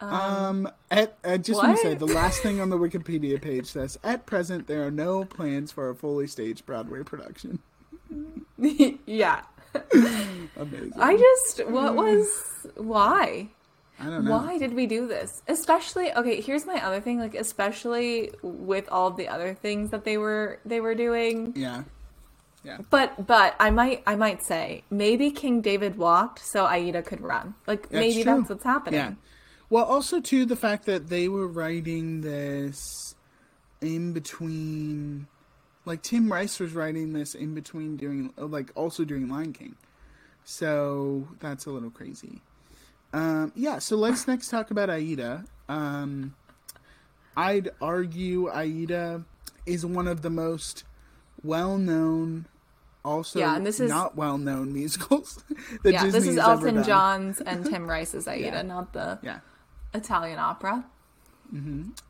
[0.01, 3.99] Um, at, I just want to say the last thing on the Wikipedia page says,
[4.03, 7.59] "At present, there are no plans for a fully staged Broadway production."
[8.57, 9.41] yeah.
[10.55, 10.93] Amazing.
[10.97, 13.49] I just what was why?
[13.99, 14.31] I don't know.
[14.31, 15.41] Why did we do this?
[15.47, 20.17] Especially okay, here's my other thing, like especially with all the other things that they
[20.17, 21.53] were they were doing.
[21.55, 21.83] Yeah.
[22.63, 22.79] Yeah.
[22.89, 27.55] But but I might I might say maybe King David walked so Aida could run.
[27.67, 28.37] Like That's maybe true.
[28.37, 28.99] that's what's happening.
[28.99, 29.13] Yeah.
[29.69, 33.15] Well, also too the fact that they were writing this
[33.81, 35.27] in between,
[35.85, 39.75] like Tim Rice was writing this in between doing, like also doing Lion King.
[40.43, 42.41] So that's a little crazy.
[43.13, 43.79] Um, yeah.
[43.79, 45.45] So let's next talk about Aida.
[45.67, 46.35] Um,
[47.37, 49.23] I'd argue Aida
[49.65, 50.83] is one of the most
[51.43, 52.45] well-known.
[53.05, 55.43] Also, Yeah, and this is- not well-known musicals.
[55.83, 56.83] that Yeah, this is Elton.
[56.83, 58.61] John's and Tim Rice's Aida, Yeah.
[58.63, 59.39] not the Yeah.
[59.93, 60.85] Italian opera.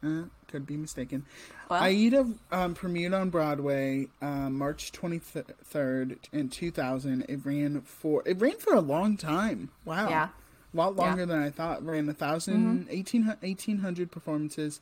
[0.03, 1.25] Uh, could be mistaken.
[1.69, 7.21] Well- Aida um, premiered on Broadway um, March twenty third in two thousand.
[7.29, 9.69] It ran for it ran for a long time.
[9.85, 10.27] Wow, Yeah.
[10.73, 11.03] A lot Yeah.
[11.03, 11.85] longer than I thought.
[11.85, 14.79] Ran a thousand eighteen eighteen hundred performances.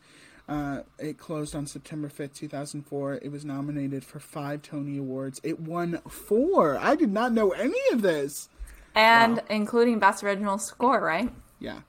[0.50, 3.16] Uh, it closed on September fifth, two thousand four.
[3.16, 5.42] It was nominated for five Tony Awards.
[5.44, 6.78] It won four.
[6.78, 8.48] I did not know any of this.
[8.96, 9.44] And Wow.
[9.50, 11.32] including Best Original Score, right?
[11.60, 11.82] Yeah.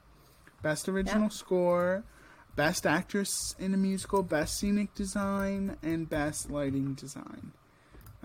[0.60, 2.02] Best original score,
[2.56, 7.52] best actress in a musical, best scenic design, and best lighting design.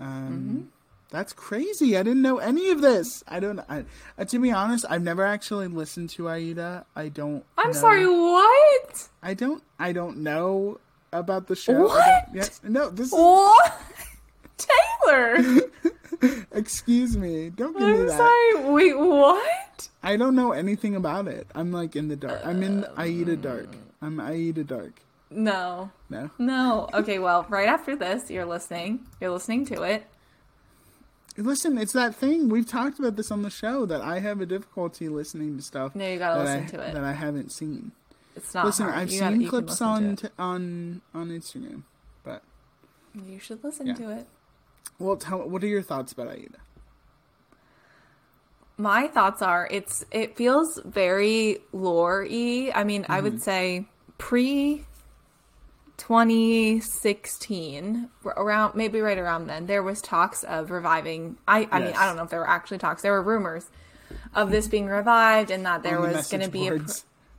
[0.00, 0.70] Um,
[1.14, 1.96] That's crazy.
[1.96, 3.22] I didn't know any of this.
[3.28, 3.60] I don't.
[3.68, 3.84] I,
[4.18, 6.86] uh, to be honest, I've never actually listened to Aida.
[6.96, 7.44] I don't.
[7.56, 9.08] I'm know- sorry, what?
[9.22, 9.62] I don't.
[9.78, 10.80] I don't know
[11.12, 11.84] about the show.
[11.84, 12.28] What?
[12.34, 12.60] Yes.
[12.64, 12.90] No.
[12.90, 13.06] This.
[13.06, 13.80] Is, What?
[14.58, 15.36] Taylor!
[16.52, 17.50] excuse me.
[17.50, 18.16] Don't give me I'm that.
[18.18, 18.72] sorry.
[18.72, 19.88] Wait, what?
[20.02, 21.46] I don't know anything about it.
[21.54, 22.40] I'm like in the dark.
[22.44, 23.68] I'm in Aida dark.
[24.02, 24.94] I'm Aida dark.
[25.30, 25.92] No.
[26.10, 26.28] No.
[26.38, 26.88] No.
[26.92, 29.06] Okay, well, right after this, you're listening.
[29.20, 30.06] You're listening to it.
[31.36, 34.46] Listen, it's that thing we've talked about this on the show that I have a
[34.46, 35.94] difficulty listening to stuff.
[35.96, 36.94] No, you gotta listen I, to it.
[36.94, 37.90] that I haven't seen.
[38.36, 38.66] It's not.
[38.66, 38.98] listen, hard.
[38.98, 41.82] I've You seen gotta- clips on t- on on Instagram,
[42.22, 42.42] but
[43.14, 43.94] You should listen Yeah.
[43.94, 44.26] to it.
[44.98, 46.58] well, tell what are your thoughts about Aida?
[48.76, 52.70] My thoughts are it's it feels very lore-y.
[52.74, 53.24] I mean, I Mm-hmm.
[53.24, 53.86] would say
[54.18, 54.84] pre
[55.96, 62.06] 2016 around maybe right around then there was talks of reviving I I mean I
[62.06, 63.66] don't know if there were actually talks there were rumors
[64.34, 66.80] of this being revived and that there the was going to be a,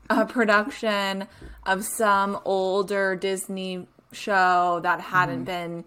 [0.10, 1.28] a production
[1.66, 5.44] of some older Disney show that hadn't Mm-hmm.
[5.46, 5.84] been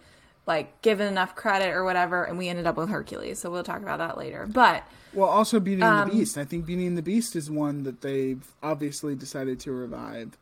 [0.46, 3.82] like given enough credit or whatever and we ended up with Hercules so we'll talk
[3.82, 6.38] about that later but Well, also Beauty Um, and the Beast.
[6.38, 10.36] I think Beauty and the Beast is one that they've obviously decided to revive.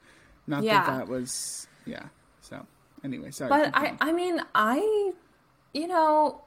[0.47, 0.87] Not Yeah.
[0.87, 2.05] that that was yeah.
[2.49, 2.67] So
[3.05, 3.49] anyway, sorry.
[3.51, 3.97] But I.
[4.01, 5.13] I mean, I,
[5.75, 6.43] you know,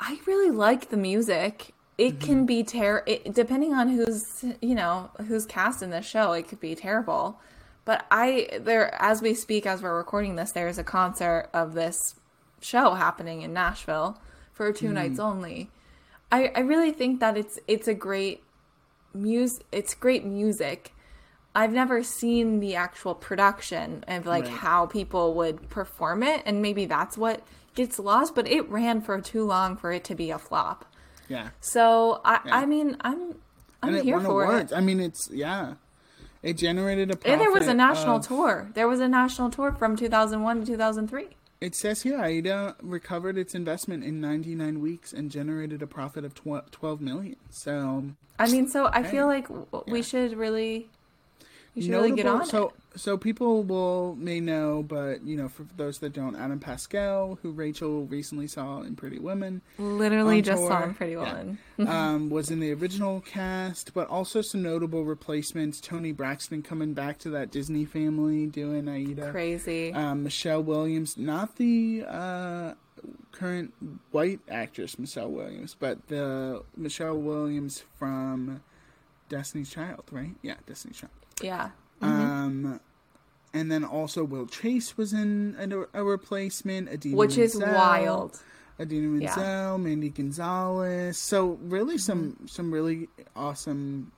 [0.00, 1.72] I really like the music.
[1.98, 2.26] It Mm-hmm.
[2.26, 6.32] can be terrible, depending on who's, you know, who's cast in the show.
[6.32, 7.38] It could be terrible.
[7.84, 11.96] But I, there, as we speak, as we're recording this, there's a concert of this
[12.60, 14.18] show happening in Nashville
[14.52, 14.94] for two Mm.
[14.94, 15.70] nights only.
[16.30, 18.42] I, I really think that it's it's a great
[19.14, 19.66] music.
[19.70, 20.92] It's great music.
[21.54, 24.52] I've never seen the actual production of like Right.
[24.52, 27.42] how people would perform it, and maybe that's what
[27.74, 28.34] gets lost.
[28.34, 30.84] But it ran for too long for it to be a flop.
[31.28, 31.50] yeah.
[31.60, 32.56] So I, Yeah.
[32.58, 33.34] I mean, I'm
[33.82, 34.72] I'm here for awards.
[34.72, 34.76] it.
[34.76, 35.74] I mean, it's yeah.
[36.42, 37.28] It generated a.
[37.30, 38.70] And there was a national of- tour.
[38.74, 41.28] There was a national tour from 2001 to 2003.
[41.60, 46.34] It says here Aida recovered its investment in 99 weeks and generated a profit of
[46.34, 47.36] 12 million.
[47.50, 48.04] So
[48.38, 50.90] I mean, so I feel like w- we should really,
[51.74, 52.02] we should notable.
[52.10, 53.00] really get on so it.
[53.00, 57.50] so people will may know, but you know, for those that don't, Adam Pascal, who
[57.50, 60.68] Rachel recently saw in Pretty Women, Literally just tour.
[60.68, 61.32] saw Pretty Yeah.
[61.38, 61.58] Woman.
[61.88, 65.80] um, was in the original cast, but also some notable replacements.
[65.80, 69.30] Toni Braxton coming back to that Disney family doing Aida.
[69.30, 69.92] Crazy.
[69.94, 72.74] Um, Michelle Williams, not the uh,
[73.32, 73.72] current
[74.10, 78.62] white actress Michelle Williams, but the Michelle Williams from
[79.30, 80.34] Destiny's Child, right?
[80.42, 81.12] Yeah, Destiny's Child.
[81.42, 81.70] Yeah.
[82.00, 82.80] Um,
[83.54, 85.56] and then also Will Chase was in
[85.94, 86.88] a, a replacement.
[86.88, 88.40] Adina Which is wild.
[88.80, 89.36] Adina Yeah.
[89.36, 91.18] Menzel, Mandy Gonzalez.
[91.18, 92.46] So really, some Mm-hmm.
[92.46, 94.10] some really awesome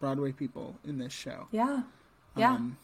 [0.00, 1.46] Broadway people in this show.
[1.52, 1.82] Yeah.
[2.36, 2.54] Yeah.
[2.54, 2.76] Um,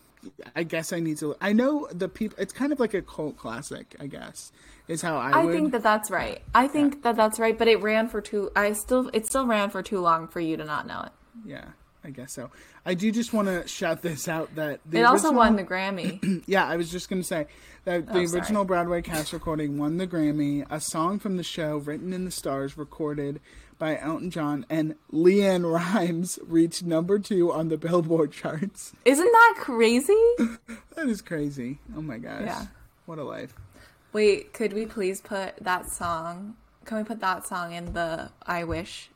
[0.57, 1.37] I guess I need to.
[1.41, 2.37] I know the people.
[2.41, 3.95] It's kind of like a cult classic.
[4.01, 4.51] I guess
[4.89, 5.55] is how I, I would.
[5.55, 6.43] think that that's right.
[6.55, 8.51] I think that that's right, but it ran for too.
[8.57, 11.13] I still, it still ran for too long for you to not know it.
[11.45, 11.65] yeah,
[12.09, 12.51] I guess so.
[12.87, 15.65] I do just want to shout this out that the It also original- won the
[15.65, 16.43] Grammy.
[16.47, 17.47] Yeah, I was just gonna say
[17.85, 18.41] that the Oh, sorry.
[18.41, 20.65] original Broadway cast recording won the Grammy.
[20.71, 23.41] A song from the show, written in the stars, recorded
[23.79, 28.95] by Elton John and LeAnn Rimes, reached number two on the Billboard charts.
[29.05, 30.19] Isn't that crazy?
[30.97, 31.79] That is crazy.
[31.97, 32.41] Oh my gosh.
[32.47, 32.67] Yeah.
[33.07, 33.55] What a life.
[34.15, 36.57] Wait, could we please put that song?
[36.87, 39.11] Can we put that song in the I Wish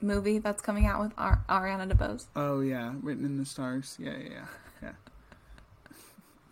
[0.00, 2.26] movie that's coming out with Ar- Ariana DeBose?
[2.36, 3.96] Oh yeah, written in the stars.
[4.00, 4.44] Yeah, yeah, yeah.
[4.82, 4.92] yeah.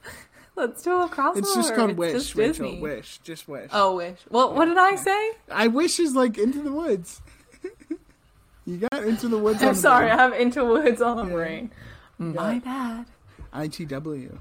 [0.56, 1.36] Let's do a crossover.
[1.38, 2.66] It's just called It's Wish, just Rachel.
[2.66, 2.80] Disney.
[2.80, 3.70] Wish, just wish.
[3.72, 4.18] Oh, Wish.
[4.28, 5.30] Well, what did I say?
[5.50, 7.22] I wish is like into the woods.
[8.66, 9.62] you got into the woods.
[9.62, 10.52] I'm sorry, I brain.
[10.52, 11.32] have Woods on the Yeah.
[11.32, 11.70] brain.
[12.18, 13.06] My bad.
[13.54, 14.36] ITW.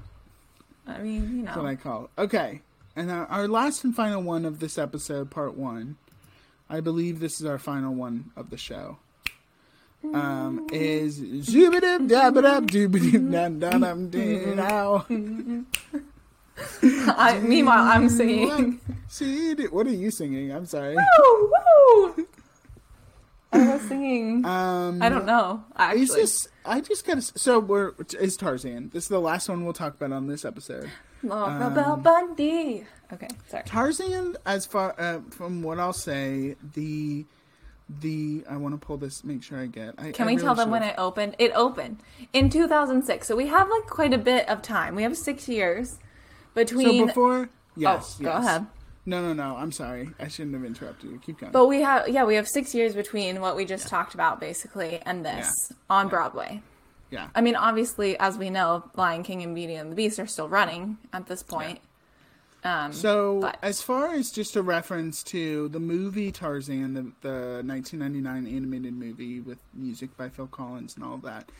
[0.86, 1.66] I mean, you That's what.
[1.66, 2.20] I call it.
[2.20, 2.60] Okay,
[2.96, 5.96] and our, our last and final one of this episode, part one.
[6.70, 8.98] I believe this is our final one of the show.
[10.14, 15.04] Um, is zoobidip dabidap doobidip dum dum dum dee now.
[17.16, 18.80] I, meanwhile, I'm singing.
[19.70, 20.52] What are you singing?
[20.52, 20.94] I'm sorry.
[20.94, 22.26] Woo, woo.
[23.52, 24.44] I was singing.
[24.44, 25.64] Um, I don't know.
[25.76, 26.48] Actually, this?
[26.64, 27.20] I just gotta.
[27.20, 28.90] So we're is Tarzan.
[28.92, 30.88] This is the last one we'll talk about on this episode.
[31.22, 32.86] Laura um, Bell Bundy.
[33.12, 33.64] Okay, sorry.
[33.66, 37.24] Tarzan, as far uh, from what I'll say, the
[38.00, 39.24] the I want to pull this.
[39.24, 39.94] Make sure I get.
[39.98, 41.36] I, Can I we really tell them when should've- it opened?
[41.38, 41.98] It opened
[42.32, 44.94] in 2006, so we have like quite a bit of time.
[44.94, 45.98] We have six years
[46.54, 47.00] between.
[47.00, 48.66] So before, yes, oh, go ahead.
[49.06, 49.56] No, no, no.
[49.56, 50.10] I'm sorry.
[50.20, 51.18] I shouldn't have interrupted you.
[51.18, 51.52] Keep going.
[51.52, 55.00] But we have, yeah, we have six years between what we just talked about, basically,
[55.04, 55.50] and this
[55.88, 56.60] on Broadway.
[57.10, 57.28] yeah.
[57.34, 60.48] I mean, obviously, as we know, Lion King and Beauty and the Beast are still
[60.48, 61.80] running at this point.
[62.62, 67.62] Um, So, but- as far as just a reference to the movie Tarzan, the, the
[67.64, 71.50] 1999 animated movie with music by Phil Collins and all that,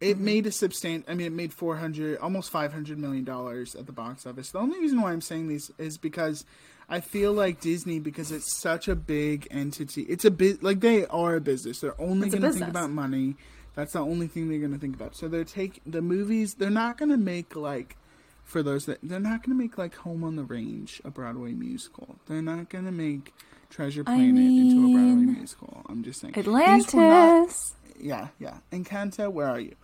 [0.00, 0.24] it Mm-hmm.
[0.24, 1.10] made a substantial.
[1.10, 4.50] I mean, it made 400, almost 500 million dollars at the box office.
[4.50, 6.44] The only reason why I'm saying these is because
[6.88, 10.02] I feel like Disney because it's such a big entity.
[10.02, 11.80] It's a bit like they are a business.
[11.80, 13.36] They're only going to think about money.
[13.74, 15.16] That's the only thing they're going to think about.
[15.16, 16.54] So they're take the movies.
[16.54, 17.96] They're not going to make like
[18.44, 21.52] for those that they're not going to make like Home on the Range a Broadway
[21.52, 22.16] musical.
[22.26, 23.32] They're not going to make
[23.70, 25.82] Treasure I Planet into a Broadway musical.
[25.88, 26.34] I'm just saying.
[26.36, 27.74] Will not- Atlantis.
[27.98, 28.58] yeah, yeah.
[28.70, 29.74] Encanto, where are you?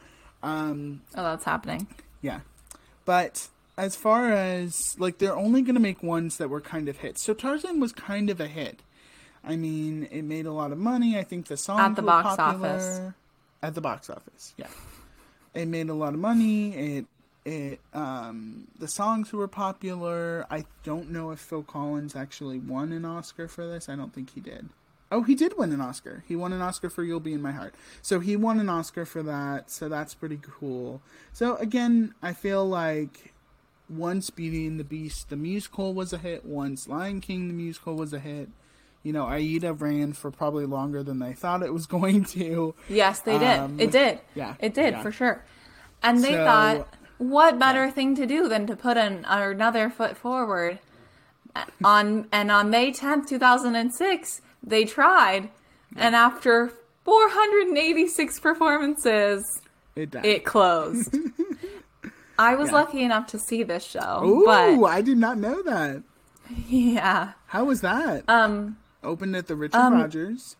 [0.42, 1.86] Um, Oh, that's happening.
[2.20, 2.40] yeah.
[3.04, 3.48] But
[3.78, 7.22] as far as like they're only going to make ones that were kind of hits.
[7.24, 8.82] So Tarzan was kind of a hit.
[9.44, 11.16] I mean, it made a lot of money.
[11.16, 12.68] I think the song At the box popular.
[12.68, 13.00] office.
[13.62, 14.66] At the box office, yeah.
[15.54, 16.74] It made a lot of money.
[16.74, 17.06] It
[17.48, 20.46] it um the songs were popular.
[20.50, 23.88] I don't know if Phil Collins actually won an Oscar for this.
[23.88, 24.68] I don't think he did.
[25.10, 26.22] Oh, he did win an Oscar.
[26.28, 27.74] He won an Oscar for You'll Be in My Heart.
[28.02, 29.70] So he won an Oscar for that.
[29.70, 31.00] So that's pretty cool.
[31.32, 33.32] So again, I feel like
[33.88, 37.94] once Beauty and the Beast the musical was a hit, once Lion King the musical
[37.94, 38.48] was a hit.
[39.02, 42.74] You know, Aida ran for probably longer than they thought it was going to.
[42.88, 43.58] Yes, they did.
[43.58, 44.20] Um, it did.
[44.34, 45.02] yeah, It did yeah.
[45.02, 45.42] for sure.
[46.02, 50.16] And they So- thought, what better thing to do than to put an, another foot
[50.16, 50.78] forward?
[51.82, 55.50] On and on May tenth, two thousand and six, they tried,
[55.96, 56.72] and after
[57.04, 59.42] four hundred and eighty six performances,
[59.96, 61.16] It it closed.
[62.38, 62.74] I was Yeah.
[62.74, 66.02] lucky enough to see this show, Ooh, but I did not know that.
[66.68, 68.22] yeah, How was that?
[68.28, 70.54] um, Opened at the Richard um, Rodgers.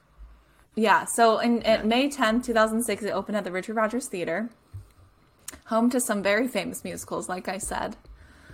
[0.75, 4.49] Yeah, so in, at May 10th, 2006, it opened at the Richard Rodgers Theater,
[5.69, 7.97] home to some very famous musicals, like I said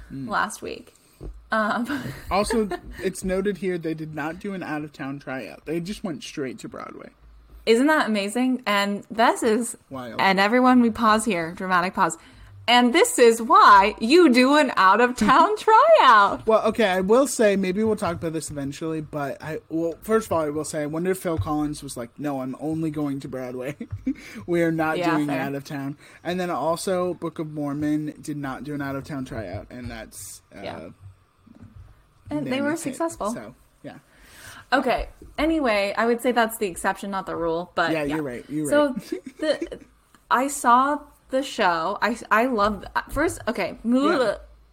[0.08, 0.28] Hmm.
[0.28, 0.92] last week.
[1.50, 2.68] Um, Also,
[3.02, 5.64] it's noted here they did not do an out of town tryout.
[5.66, 7.10] They just went straight to Broadway.
[7.66, 8.62] isn't that amazing?
[8.66, 10.20] And this is, Wild.
[10.20, 12.18] and everyone, we pause here, dramatic pause.
[12.66, 16.46] And this is why you do an out of town tryout.
[16.46, 20.26] Well, okay, I will say maybe we'll talk about this eventually, but I well, first
[20.26, 22.90] of all, I will say I wonder if Phil Collins was like, "No, I'm only
[22.90, 23.76] going to Broadway.
[24.46, 25.40] we are not Yeah, doing fair.
[25.42, 29.04] out of town." And then also, Book of Mormon did not do an out of
[29.04, 30.88] town tryout, and that's uh, Yeah.
[32.30, 32.78] And they were hit.
[32.80, 33.30] successful.
[33.32, 33.98] So yeah,
[34.72, 35.08] Okay.
[35.36, 37.72] Anyway, I would say that's the exception, not the rule.
[37.74, 38.70] But Yeah, you're right, you're right.
[38.70, 39.38] so right.
[39.70, 39.78] the
[40.30, 41.00] I saw
[41.30, 41.98] the show.
[42.00, 43.40] I I love first.
[43.48, 43.78] Okay.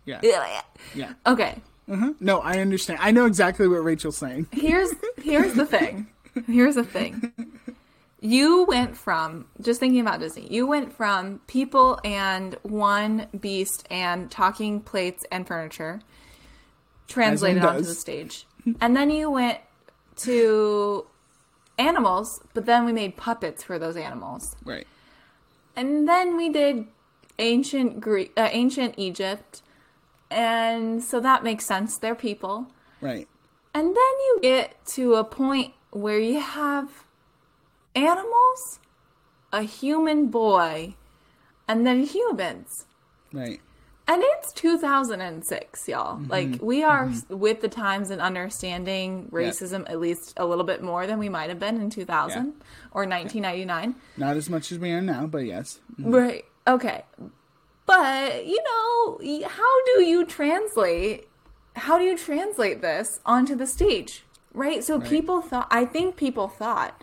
[0.05, 0.19] Yeah.
[0.23, 0.61] yeah,
[0.95, 1.13] yeah.
[1.25, 1.61] Okay.
[1.89, 2.13] Uh-huh.
[2.19, 2.99] No, I understand.
[3.01, 4.47] I know exactly what Rachel's saying.
[4.51, 4.91] Here's
[5.21, 6.07] here's the thing.
[6.47, 7.33] Here's the thing.
[8.21, 10.47] You went from just thinking about Disney.
[10.53, 16.01] You went from people and one beast and talking plates and furniture
[17.07, 18.45] translated onto the stage.
[18.79, 19.57] And then you went
[20.17, 21.07] to
[21.79, 24.55] animals, but then we made puppets for those animals.
[24.63, 24.85] Right.
[25.75, 26.87] And then we did
[27.39, 29.61] ancient Greek, uh, ancient Egypt,
[30.29, 31.97] and so that makes sense.
[31.97, 32.67] They're people.
[33.01, 33.27] Right.
[33.73, 37.05] And then you get to a point where you have
[37.95, 38.79] animals,
[39.51, 40.95] a human boy,
[41.67, 42.85] and then humans.
[43.33, 43.61] Right.
[44.11, 46.17] And it's 2006, y'all.
[46.17, 46.29] Mm-hmm.
[46.29, 47.39] Like, we are mm-hmm.
[47.39, 51.47] with the times and understanding racism at least a little bit more than we might
[51.47, 52.39] have been in 2000
[52.91, 53.95] or 1999.
[54.17, 55.79] Not as much as we are now, but yes.
[55.93, 56.13] Mm-hmm.
[56.13, 56.45] Right.
[56.67, 57.05] Okay.
[57.85, 61.29] But, you know, how do you translate
[61.77, 64.25] how do you translate this onto the stage?
[64.53, 64.83] Right?
[64.83, 67.01] So people thought I think people thought,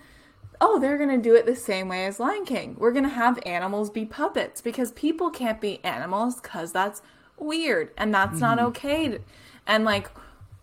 [0.60, 2.76] "Oh, they're going to do it the same way as Lion King.
[2.78, 7.02] We're going to have animals be puppets because people can't be animals cuz that's
[7.36, 8.68] weird and that's not mm-hmm.
[8.68, 9.20] okay." to-
[9.66, 10.10] And like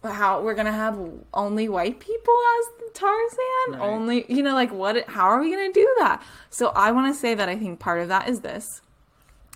[0.04, 1.00] how we're going to have
[1.34, 3.38] only white people as Tarzan?
[3.70, 3.82] Right.
[3.82, 6.24] Only, you know, like what how are we going to do that?
[6.50, 8.82] So I want to say that I think part of that is this.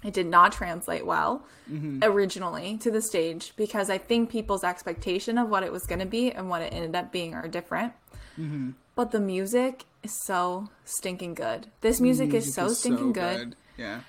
[0.03, 1.99] It did not translate well mm-hmm.
[2.03, 6.05] originally to the stage because I think people's expectation of what it was going to
[6.05, 7.93] be and what it ended up being are different.
[8.39, 8.71] Mm-hmm.
[8.99, 11.67] But the music is so stinking good.
[11.79, 13.55] This music, is Music so stinking good.
[13.77, 14.01] Yeah.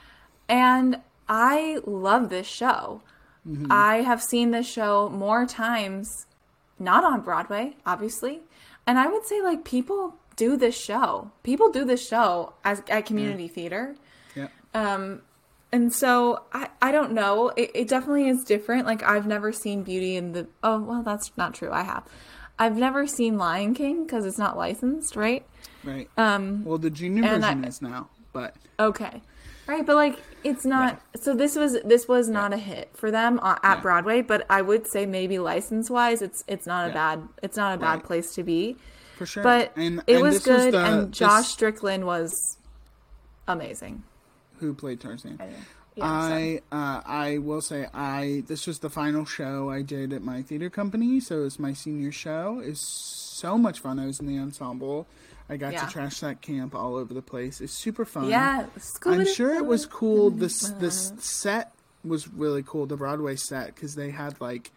[0.48, 3.00] And I love this show.
[3.70, 6.26] I have seen this show more times,
[6.80, 8.40] not on Broadway, obviously.
[8.84, 11.30] And I would say, like, people do this show.
[11.44, 13.94] People do this show as at community theater.
[14.34, 14.48] Yeah.
[14.74, 15.22] Um,
[15.70, 17.50] and so I, I don't know.
[17.50, 18.86] It, it definitely is different.
[18.86, 20.48] Like I've never seen Beauty in the.
[20.64, 21.70] Oh well, that's not true.
[21.70, 22.04] I have.
[22.60, 25.44] I've never seen Lion King because it's not licensed, right?
[25.82, 26.08] Right.
[26.16, 26.64] Um.
[26.64, 29.22] well, the junior version I- is now, but Okay.
[29.66, 31.00] Right, but like it's not.
[31.16, 33.80] So this was this was not a hit for them uh, at Yeah.
[33.82, 34.20] Broadway.
[34.20, 36.94] But I would say maybe license wise, it's it's not a Yeah.
[36.94, 38.76] bad it's not a bad place to be.
[39.16, 39.42] for sure.
[39.42, 42.58] But and, it and was this good, the- and this- Josh Strickland was
[43.48, 44.02] amazing.
[44.58, 45.38] who played Tarzan.
[46.00, 46.28] Yeah.
[46.28, 50.22] Yeah, I uh, I will say I this was the final show I did at
[50.22, 52.60] my theater company, so it was my senior show.
[52.64, 53.98] It's so much fun.
[53.98, 55.06] I was in the ensemble.
[55.48, 55.84] I got Yeah.
[55.86, 57.60] to trash that camp all over the place.
[57.60, 58.28] It's super fun.
[58.28, 58.66] Yeah,
[59.04, 60.30] I'm sure it was cool.
[60.30, 61.72] This this set
[62.04, 62.86] was really cool.
[62.86, 64.70] The Broadway set because they had like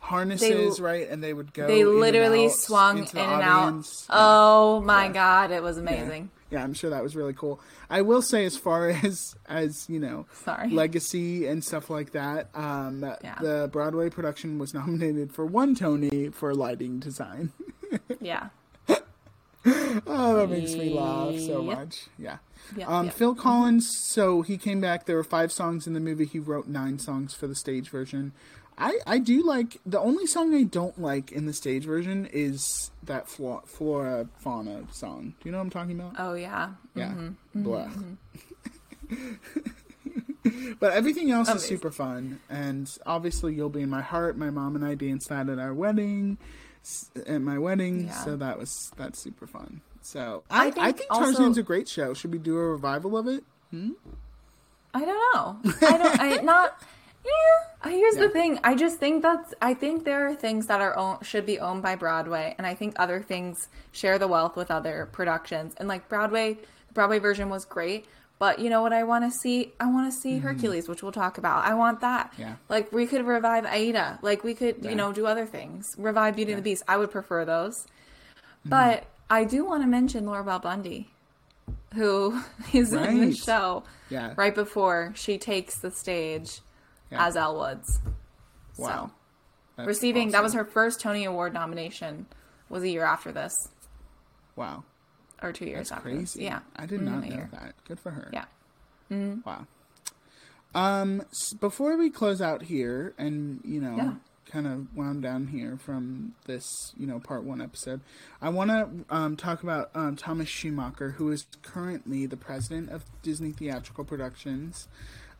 [0.00, 1.08] harnesses, right?
[1.08, 1.66] And they would go.
[1.66, 3.84] They in and literally out swung in and out.
[4.10, 6.30] Oh my god, it was amazing.
[6.32, 7.60] Yeah, I'm sure that was really cool.
[7.90, 10.70] I will say, as far as as you know, Sorry.
[10.70, 13.38] legacy and stuff like that, um, Yeah.
[13.40, 17.52] the Broadway production was nominated for one Tony for lighting design.
[18.20, 18.48] Yeah.
[19.66, 21.78] oh, that makes me laugh so Yep.
[21.78, 22.06] much.
[22.18, 22.38] Yeah.
[22.76, 23.14] Yep, Um, yep.
[23.14, 25.06] Phil Collins, so he came back.
[25.06, 26.24] There were five songs in the movie.
[26.24, 28.32] He wrote nine songs for the stage version.
[28.76, 32.90] I, I do like the only song I don't like in the stage version is
[33.04, 35.34] that Flo- Flora Fauna song.
[35.40, 36.14] Do you know what I'm talking about?
[36.18, 36.70] Oh yeah.
[36.94, 37.10] Yeah.
[37.10, 37.26] Mm-hmm.
[37.58, 37.62] mm-hmm.
[37.62, 37.88] Blah.
[39.10, 40.74] Mm-hmm.
[40.80, 42.40] but everything else is super fun.
[42.50, 44.36] And obviously, You'll Be in My Heart.
[44.36, 46.38] My mom and I danced that at our wedding,
[47.26, 48.06] at my wedding.
[48.06, 48.24] Yeah.
[48.24, 49.80] So that was, that's super fun.
[50.02, 52.12] So I, I I think, think also- Tarzan's a great show.
[52.14, 53.44] Should we do a revival of it?
[53.70, 53.92] Hmm?
[54.92, 55.72] I don't know.
[55.88, 56.20] I don't.
[56.20, 56.80] I not.
[57.24, 57.90] Yeah.
[57.90, 58.22] Here's Yeah.
[58.22, 58.58] the thing.
[58.64, 59.54] I just think that's.
[59.62, 62.74] I think there are things that are own, should be owned by Broadway, and I
[62.74, 65.74] think other things share the wealth with other productions.
[65.78, 66.54] And like Broadway,
[66.88, 68.06] the Broadway version was great.
[68.38, 69.72] But you know what I want to see?
[69.78, 71.64] I want to see Hercules, which we'll talk about.
[71.64, 72.32] I want that.
[72.32, 72.42] Mm-hmm.
[72.42, 72.54] Yeah.
[72.68, 74.18] Like we could revive Aida.
[74.22, 74.90] Like we could, Yeah.
[74.90, 75.94] you know, do other things.
[75.96, 76.82] Revive Beauty and the Beast.
[76.88, 77.82] I would prefer those.
[77.84, 78.70] Mm-hmm.
[78.70, 81.10] But I do want to mention Laura Bell Bundy,
[81.94, 84.34] who is in the show Yeah.
[84.36, 86.60] right before she takes the stage
[87.14, 87.26] Yeah.
[87.26, 88.00] as Elle Woods.
[88.78, 89.10] Wow.
[89.76, 92.26] So, receiving that was her first Tony Award nomination.
[92.68, 93.68] Was a year after this,
[94.56, 94.84] Wow.
[95.42, 96.32] or two years That's after this.
[96.34, 96.44] crazy.
[96.44, 97.48] Yeah, I did not know year.
[97.52, 97.74] that.
[97.86, 98.30] Good for her.
[98.32, 98.44] Yeah.
[99.44, 99.66] Wow.
[100.74, 101.22] Um,
[101.60, 104.14] before we close out here, and you know, Yeah.
[104.50, 108.00] kind of wound down here from this, you know, part one episode,
[108.42, 113.04] I want to um, talk about um, Thomas Schumacher, who is currently the president of
[113.22, 114.88] Disney Theatrical Productions.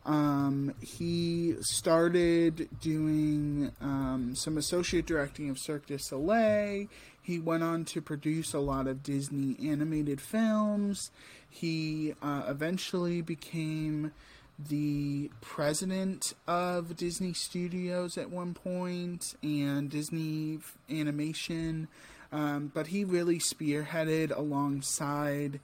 [0.07, 6.89] Um, he started doing um, some associate directing of Cirque du Soleil.
[7.23, 11.11] He went on to produce a lot of Disney animated films.
[11.49, 14.13] He uh, eventually became
[14.59, 20.59] the president of Disney Studios at one point and Disney
[20.91, 21.89] Animation.
[22.31, 25.61] Um, but he really spearheaded alongside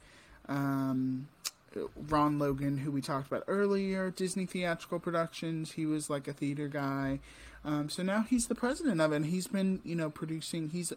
[0.48, 1.28] um,
[2.08, 5.72] Ron Logan, who we talked about earlier, Disney Theatrical Productions.
[5.72, 7.20] He was like a theater guy.
[7.64, 10.70] Um, so now he's the president of it, and he's been, you know, producing.
[10.70, 10.92] He's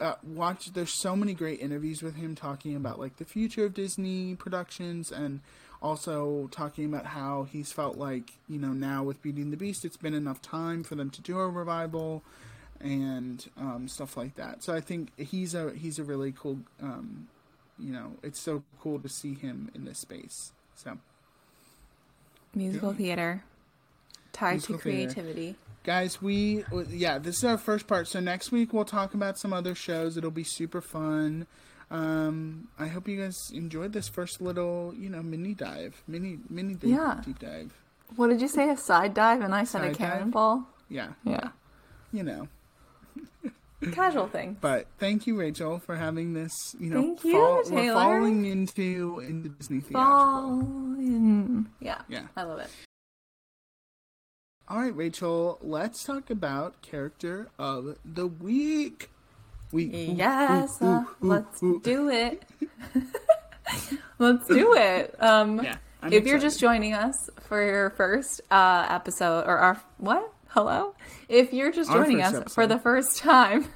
[0.00, 0.74] uh, watched.
[0.74, 5.10] There's so many great interviews with him talking about like the future of Disney productions,
[5.10, 5.40] and
[5.80, 9.84] also talking about how he's felt like, you know, now with Beauty and the Beast,
[9.84, 12.22] it's been enough time for them to do a revival
[12.80, 14.62] and um, stuff like that.
[14.62, 16.60] So I think he's a he's a really cool.
[16.82, 17.28] Um,
[17.80, 20.52] you know, it's so cool to see him in this space.
[20.76, 20.98] So,
[22.54, 23.44] Musical theater
[24.32, 25.12] tied Musical to theater.
[25.14, 25.56] creativity.
[25.84, 28.08] guys, we yeah, this is our first part.
[28.08, 30.16] So next week we'll talk about some other shows.
[30.16, 31.46] It'll be super fun.
[31.92, 36.74] Um, I hope you guys enjoyed this first little, you know, mini dive, mini mini
[36.74, 37.20] deep, Yeah.
[37.24, 37.72] deep dive.
[38.16, 38.68] What did you say?
[38.70, 39.96] A side dive, and I said Side a dive?
[39.98, 40.66] cannonball.
[40.88, 41.50] Yeah, Yeah,
[42.12, 42.48] you know.
[43.92, 44.56] casual thing.
[44.60, 46.74] But thank you, Rachel, for having this.
[46.78, 47.94] You know, Thank you, we're Taylor.
[47.94, 50.04] falling into into Disney theatrical.
[50.04, 50.60] Fall
[50.98, 51.68] in.
[51.80, 52.22] Yeah, Yeah.
[52.36, 52.68] I love it.
[54.68, 55.58] All right, Rachel.
[55.62, 59.10] Let's talk about character of the week.
[59.72, 59.90] Week.
[60.16, 61.80] Yes, ooh, uh, ooh, let's ooh.
[61.82, 62.42] do it.
[64.18, 65.14] let's do it.
[65.22, 65.76] Um, Yeah,
[66.10, 70.32] if you're just joining us for your first uh, episode, or our what?
[70.50, 70.96] Hello.
[71.28, 73.68] If you're just joining us first for the first time,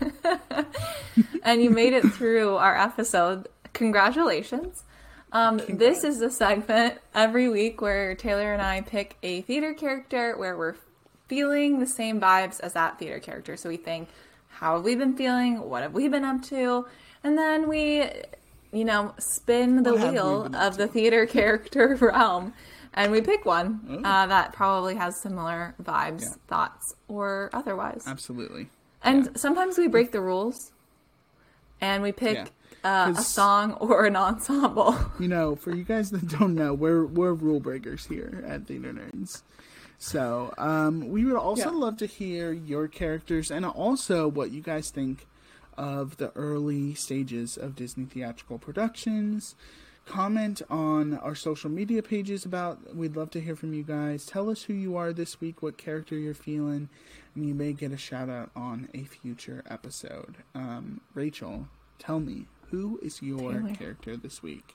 [1.45, 4.83] and you made it through our episode, congratulations.
[5.31, 10.37] Um, this is the segment every week where Taylor and I pick a theater character
[10.37, 10.75] where we're
[11.29, 13.57] feeling the same vibes as that theater character.
[13.57, 14.09] So we think,
[14.49, 15.61] how have we been feeling?
[15.71, 16.87] What have we been up to?
[17.23, 18.03] And then we,
[18.73, 22.53] you know, spin the What we wheel of the theater character realm
[22.95, 26.29] and we pick one uh, that probably has similar vibes, Yeah.
[26.49, 28.05] thoughts, or otherwise.
[28.07, 28.69] Absolutely.
[29.03, 30.73] And sometimes we break the rules
[31.81, 32.51] and we pick
[32.85, 33.09] Yeah.
[33.09, 34.97] uh, a song or an ensemble.
[35.19, 38.93] You know, for you guys that don't know, we're we're rule breakers here at Theater
[38.93, 39.43] Nerds.
[39.99, 41.77] So, um, we would also Yeah.
[41.77, 45.27] love to hear your characters and also what you guys think
[45.79, 49.55] of the early stages of Disney theatrical productions.
[50.07, 52.95] Comment on our social media pages about.
[52.95, 54.27] We'd love to hear from you guys.
[54.27, 56.89] Tell us who you are this week, what character you're feeling,
[57.35, 60.37] and you may get a shout out on a future episode.
[60.55, 63.75] Um, Rachel, tell me who is your Taylor.
[63.75, 64.75] character this week?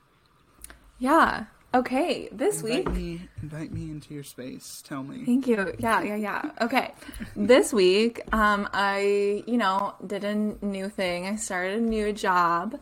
[0.98, 1.46] Yeah.
[1.74, 2.30] Okay.
[2.32, 2.96] This Invite week.
[2.96, 4.82] me, invite me into your space.
[4.86, 5.24] Tell me.
[5.26, 5.74] Thank you.
[5.78, 6.52] Yeah, yeah, yeah.
[6.62, 6.94] Okay.
[7.36, 11.28] This week, um, I, you know, did a new thing.
[11.28, 12.80] I started a new job.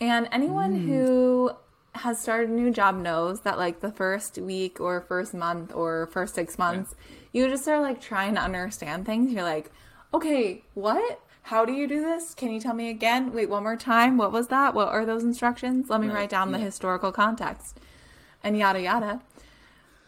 [0.00, 0.86] And anyone Mm.
[0.86, 1.50] who
[1.98, 6.06] has started a new job knows that like the first week or first month or
[6.06, 6.94] first six months,
[7.32, 9.32] you just are like trying to understand things.
[9.32, 9.70] You're like,
[10.14, 11.20] okay, what?
[11.42, 12.34] How do you do this?
[12.34, 13.32] Can you tell me again?
[13.32, 14.16] Wait, one more time.
[14.16, 14.74] What was that?
[14.74, 15.88] What are those instructions?
[15.88, 17.78] Let me Right, write down the historical context
[18.42, 19.20] and yada yada.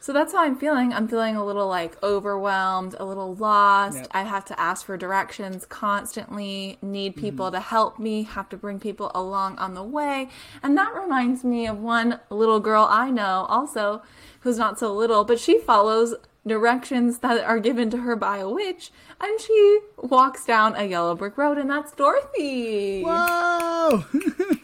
[0.00, 0.92] So that's how I'm feeling.
[0.92, 3.96] I'm feeling a little like overwhelmed, a little lost.
[3.96, 4.06] Yep.
[4.12, 7.20] I have to ask for directions constantly, need Mm-hmm.
[7.20, 10.28] people to help me, have to bring people along on the way.
[10.62, 14.02] And that reminds me of one little girl I know also
[14.40, 16.14] who's not so little, but she follows
[16.46, 18.90] directions that are given to her by a witch
[19.20, 23.02] and she walks down a yellow brick road and that's Dorothy.
[23.02, 24.04] Whoa!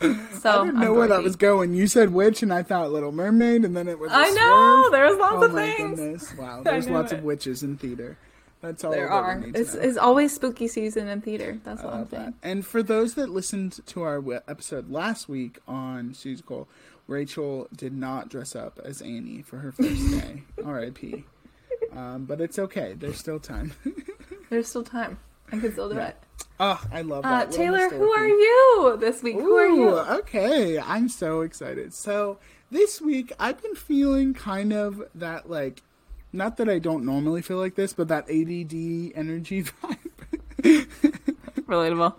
[0.38, 1.74] So I didn't know where that was going.
[1.74, 4.10] You said witch, and I thought Little Mermaid, and then it was.
[4.12, 5.98] I know, there's lots oh of my things.
[5.98, 6.34] goodness!
[6.38, 7.18] Wow, there's lots it.
[7.18, 8.16] of witches in theater.
[8.60, 9.42] That's all There are.
[9.54, 11.58] It's, it's always spooky season in theater.
[11.64, 12.10] That's what I I'm that.
[12.10, 12.34] saying.
[12.42, 16.66] And for those that listened to our episode last week on Susie Cole,
[17.06, 20.42] Rachel did not dress up as Annie for her first day.
[20.64, 21.24] R.I.P.
[21.96, 22.94] Um, but it's okay.
[22.98, 23.72] There's still time.
[24.50, 25.18] There's still time.
[25.52, 26.08] I can still do Yeah.
[26.08, 26.16] it.
[26.60, 27.50] Oh, I love Uh, that.
[27.50, 29.34] Little Taylor, who are you this week?
[29.36, 29.88] who are you?
[30.18, 30.78] okay.
[30.78, 31.94] I'm so excited.
[31.94, 32.38] So
[32.70, 35.82] this week I've been feeling kind of that like
[36.32, 39.62] not that I don't normally feel like this, but that ADD energy
[40.62, 40.86] vibe.
[41.66, 42.14] Relatable.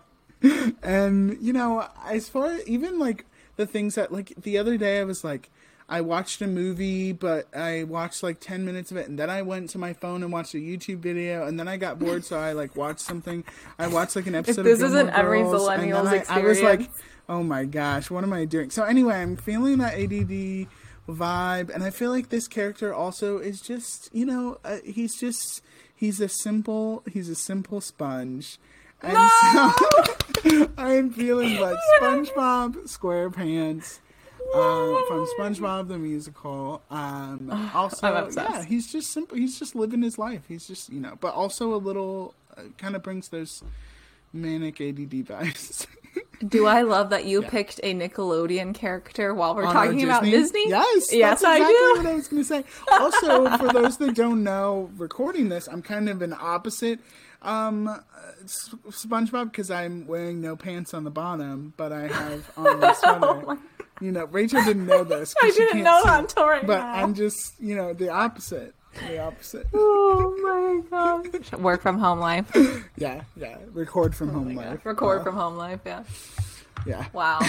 [0.83, 3.25] and you know, as far even like
[3.57, 5.49] the things that like the other day I was like
[5.89, 9.41] I watched a movie, but I watched like 10 minutes of it, and then I
[9.41, 12.37] went to my phone and watched a YouTube video, and then I got bored, so
[12.37, 13.43] I like watched something.
[13.79, 16.41] I watched like an episode this of Gilmore isn't every Girls, then millennial's I, I
[16.41, 16.91] was like,
[17.27, 18.69] oh my gosh, what am I doing?
[18.69, 20.67] So anyway, I'm feeling that ADD
[21.09, 25.63] vibe, and I feel like this character also is just, you know, uh, he's just
[25.95, 28.59] he's a simple he's a simple sponge.
[29.01, 29.17] And
[29.53, 33.99] so I'm feeling like SpongeBob SquarePants
[34.55, 36.81] um, from SpongeBob the musical.
[36.89, 39.37] Um, also, yeah, he's just simple.
[39.37, 40.43] He's just living his life.
[40.47, 43.63] He's just you know, but also a little uh, kind of brings those
[44.33, 45.85] manic ADD vibes.
[46.47, 47.49] Do I love that you Yeah.
[47.49, 50.69] picked a Nickelodeon character while we're on talking about Disney?
[50.69, 51.93] Yes, Yes, that's I exactly do.
[51.97, 52.63] What I was going to say.
[52.91, 56.99] Also, for those that don't know, recording this, I'm kind of an opposite
[57.41, 57.99] um, uh,
[58.45, 62.93] SpongeBob because I'm wearing no pants on the bottom, but I have on the
[63.43, 63.57] sweater.
[64.01, 65.33] you know, Rachel didn't know this.
[65.33, 66.21] 'cause Oh I she didn't know see that it.
[66.21, 66.93] until right But now.
[66.93, 68.73] I'm just, you know, the opposite.
[69.07, 69.67] The opposite.
[69.73, 71.51] Oh my gosh.
[71.59, 72.49] Work from home life.
[72.97, 73.57] Yeah, yeah.
[73.71, 74.85] Record from Oh home life.
[74.85, 76.03] Record Uh, from home life, yeah.
[76.85, 77.05] Yeah.
[77.13, 77.39] Wow.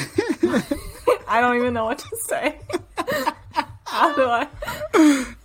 [1.28, 2.59] I don't even know what to say.
[3.86, 4.47] How do I?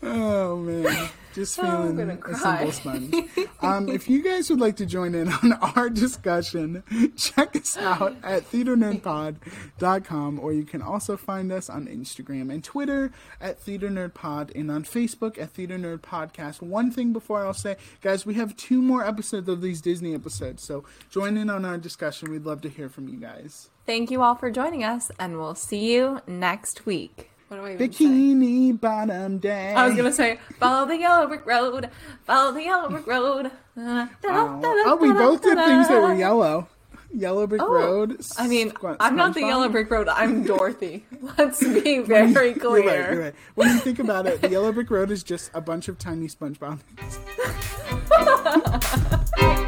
[0.03, 1.63] Oh man, just Oh,
[1.93, 3.13] feeling a simple sponge.
[3.61, 6.81] um, if you guys would like to join in on our discussion,
[7.17, 13.11] check us out at theaternerdpod.com, or you can also find us on Instagram and Twitter
[13.41, 16.61] at Theater Nerd Pod, and on Facebook at Theater Nerd Podcast.
[16.61, 20.63] One thing before I'll say, guys, we have two more episodes of these Disney episodes,
[20.63, 22.31] so join in on our discussion.
[22.31, 23.69] We'd love to hear from you guys.
[23.85, 27.29] Thank you all for joining us, and we'll see you next week.
[27.47, 28.05] What do I even say?
[28.05, 29.73] Bikini Bottom Day.
[29.73, 31.89] I was gonna say, follow the yellow brick road,
[32.25, 33.51] follow the yellow brick road.
[33.77, 36.67] Oh, oh, we both did things that were yellow.
[37.13, 38.19] Yellow Brick Oh, Road.
[38.37, 40.09] I mean, Squ- I'm not the yellow brick road.
[40.09, 41.05] I'm Dorothy.
[41.37, 42.85] Let's be very You're clear.
[42.85, 43.35] right, you're right.
[43.53, 46.27] When you think about it, the Yellow Brick Road is just a bunch of tiny
[46.27, 46.79] SpongeBob.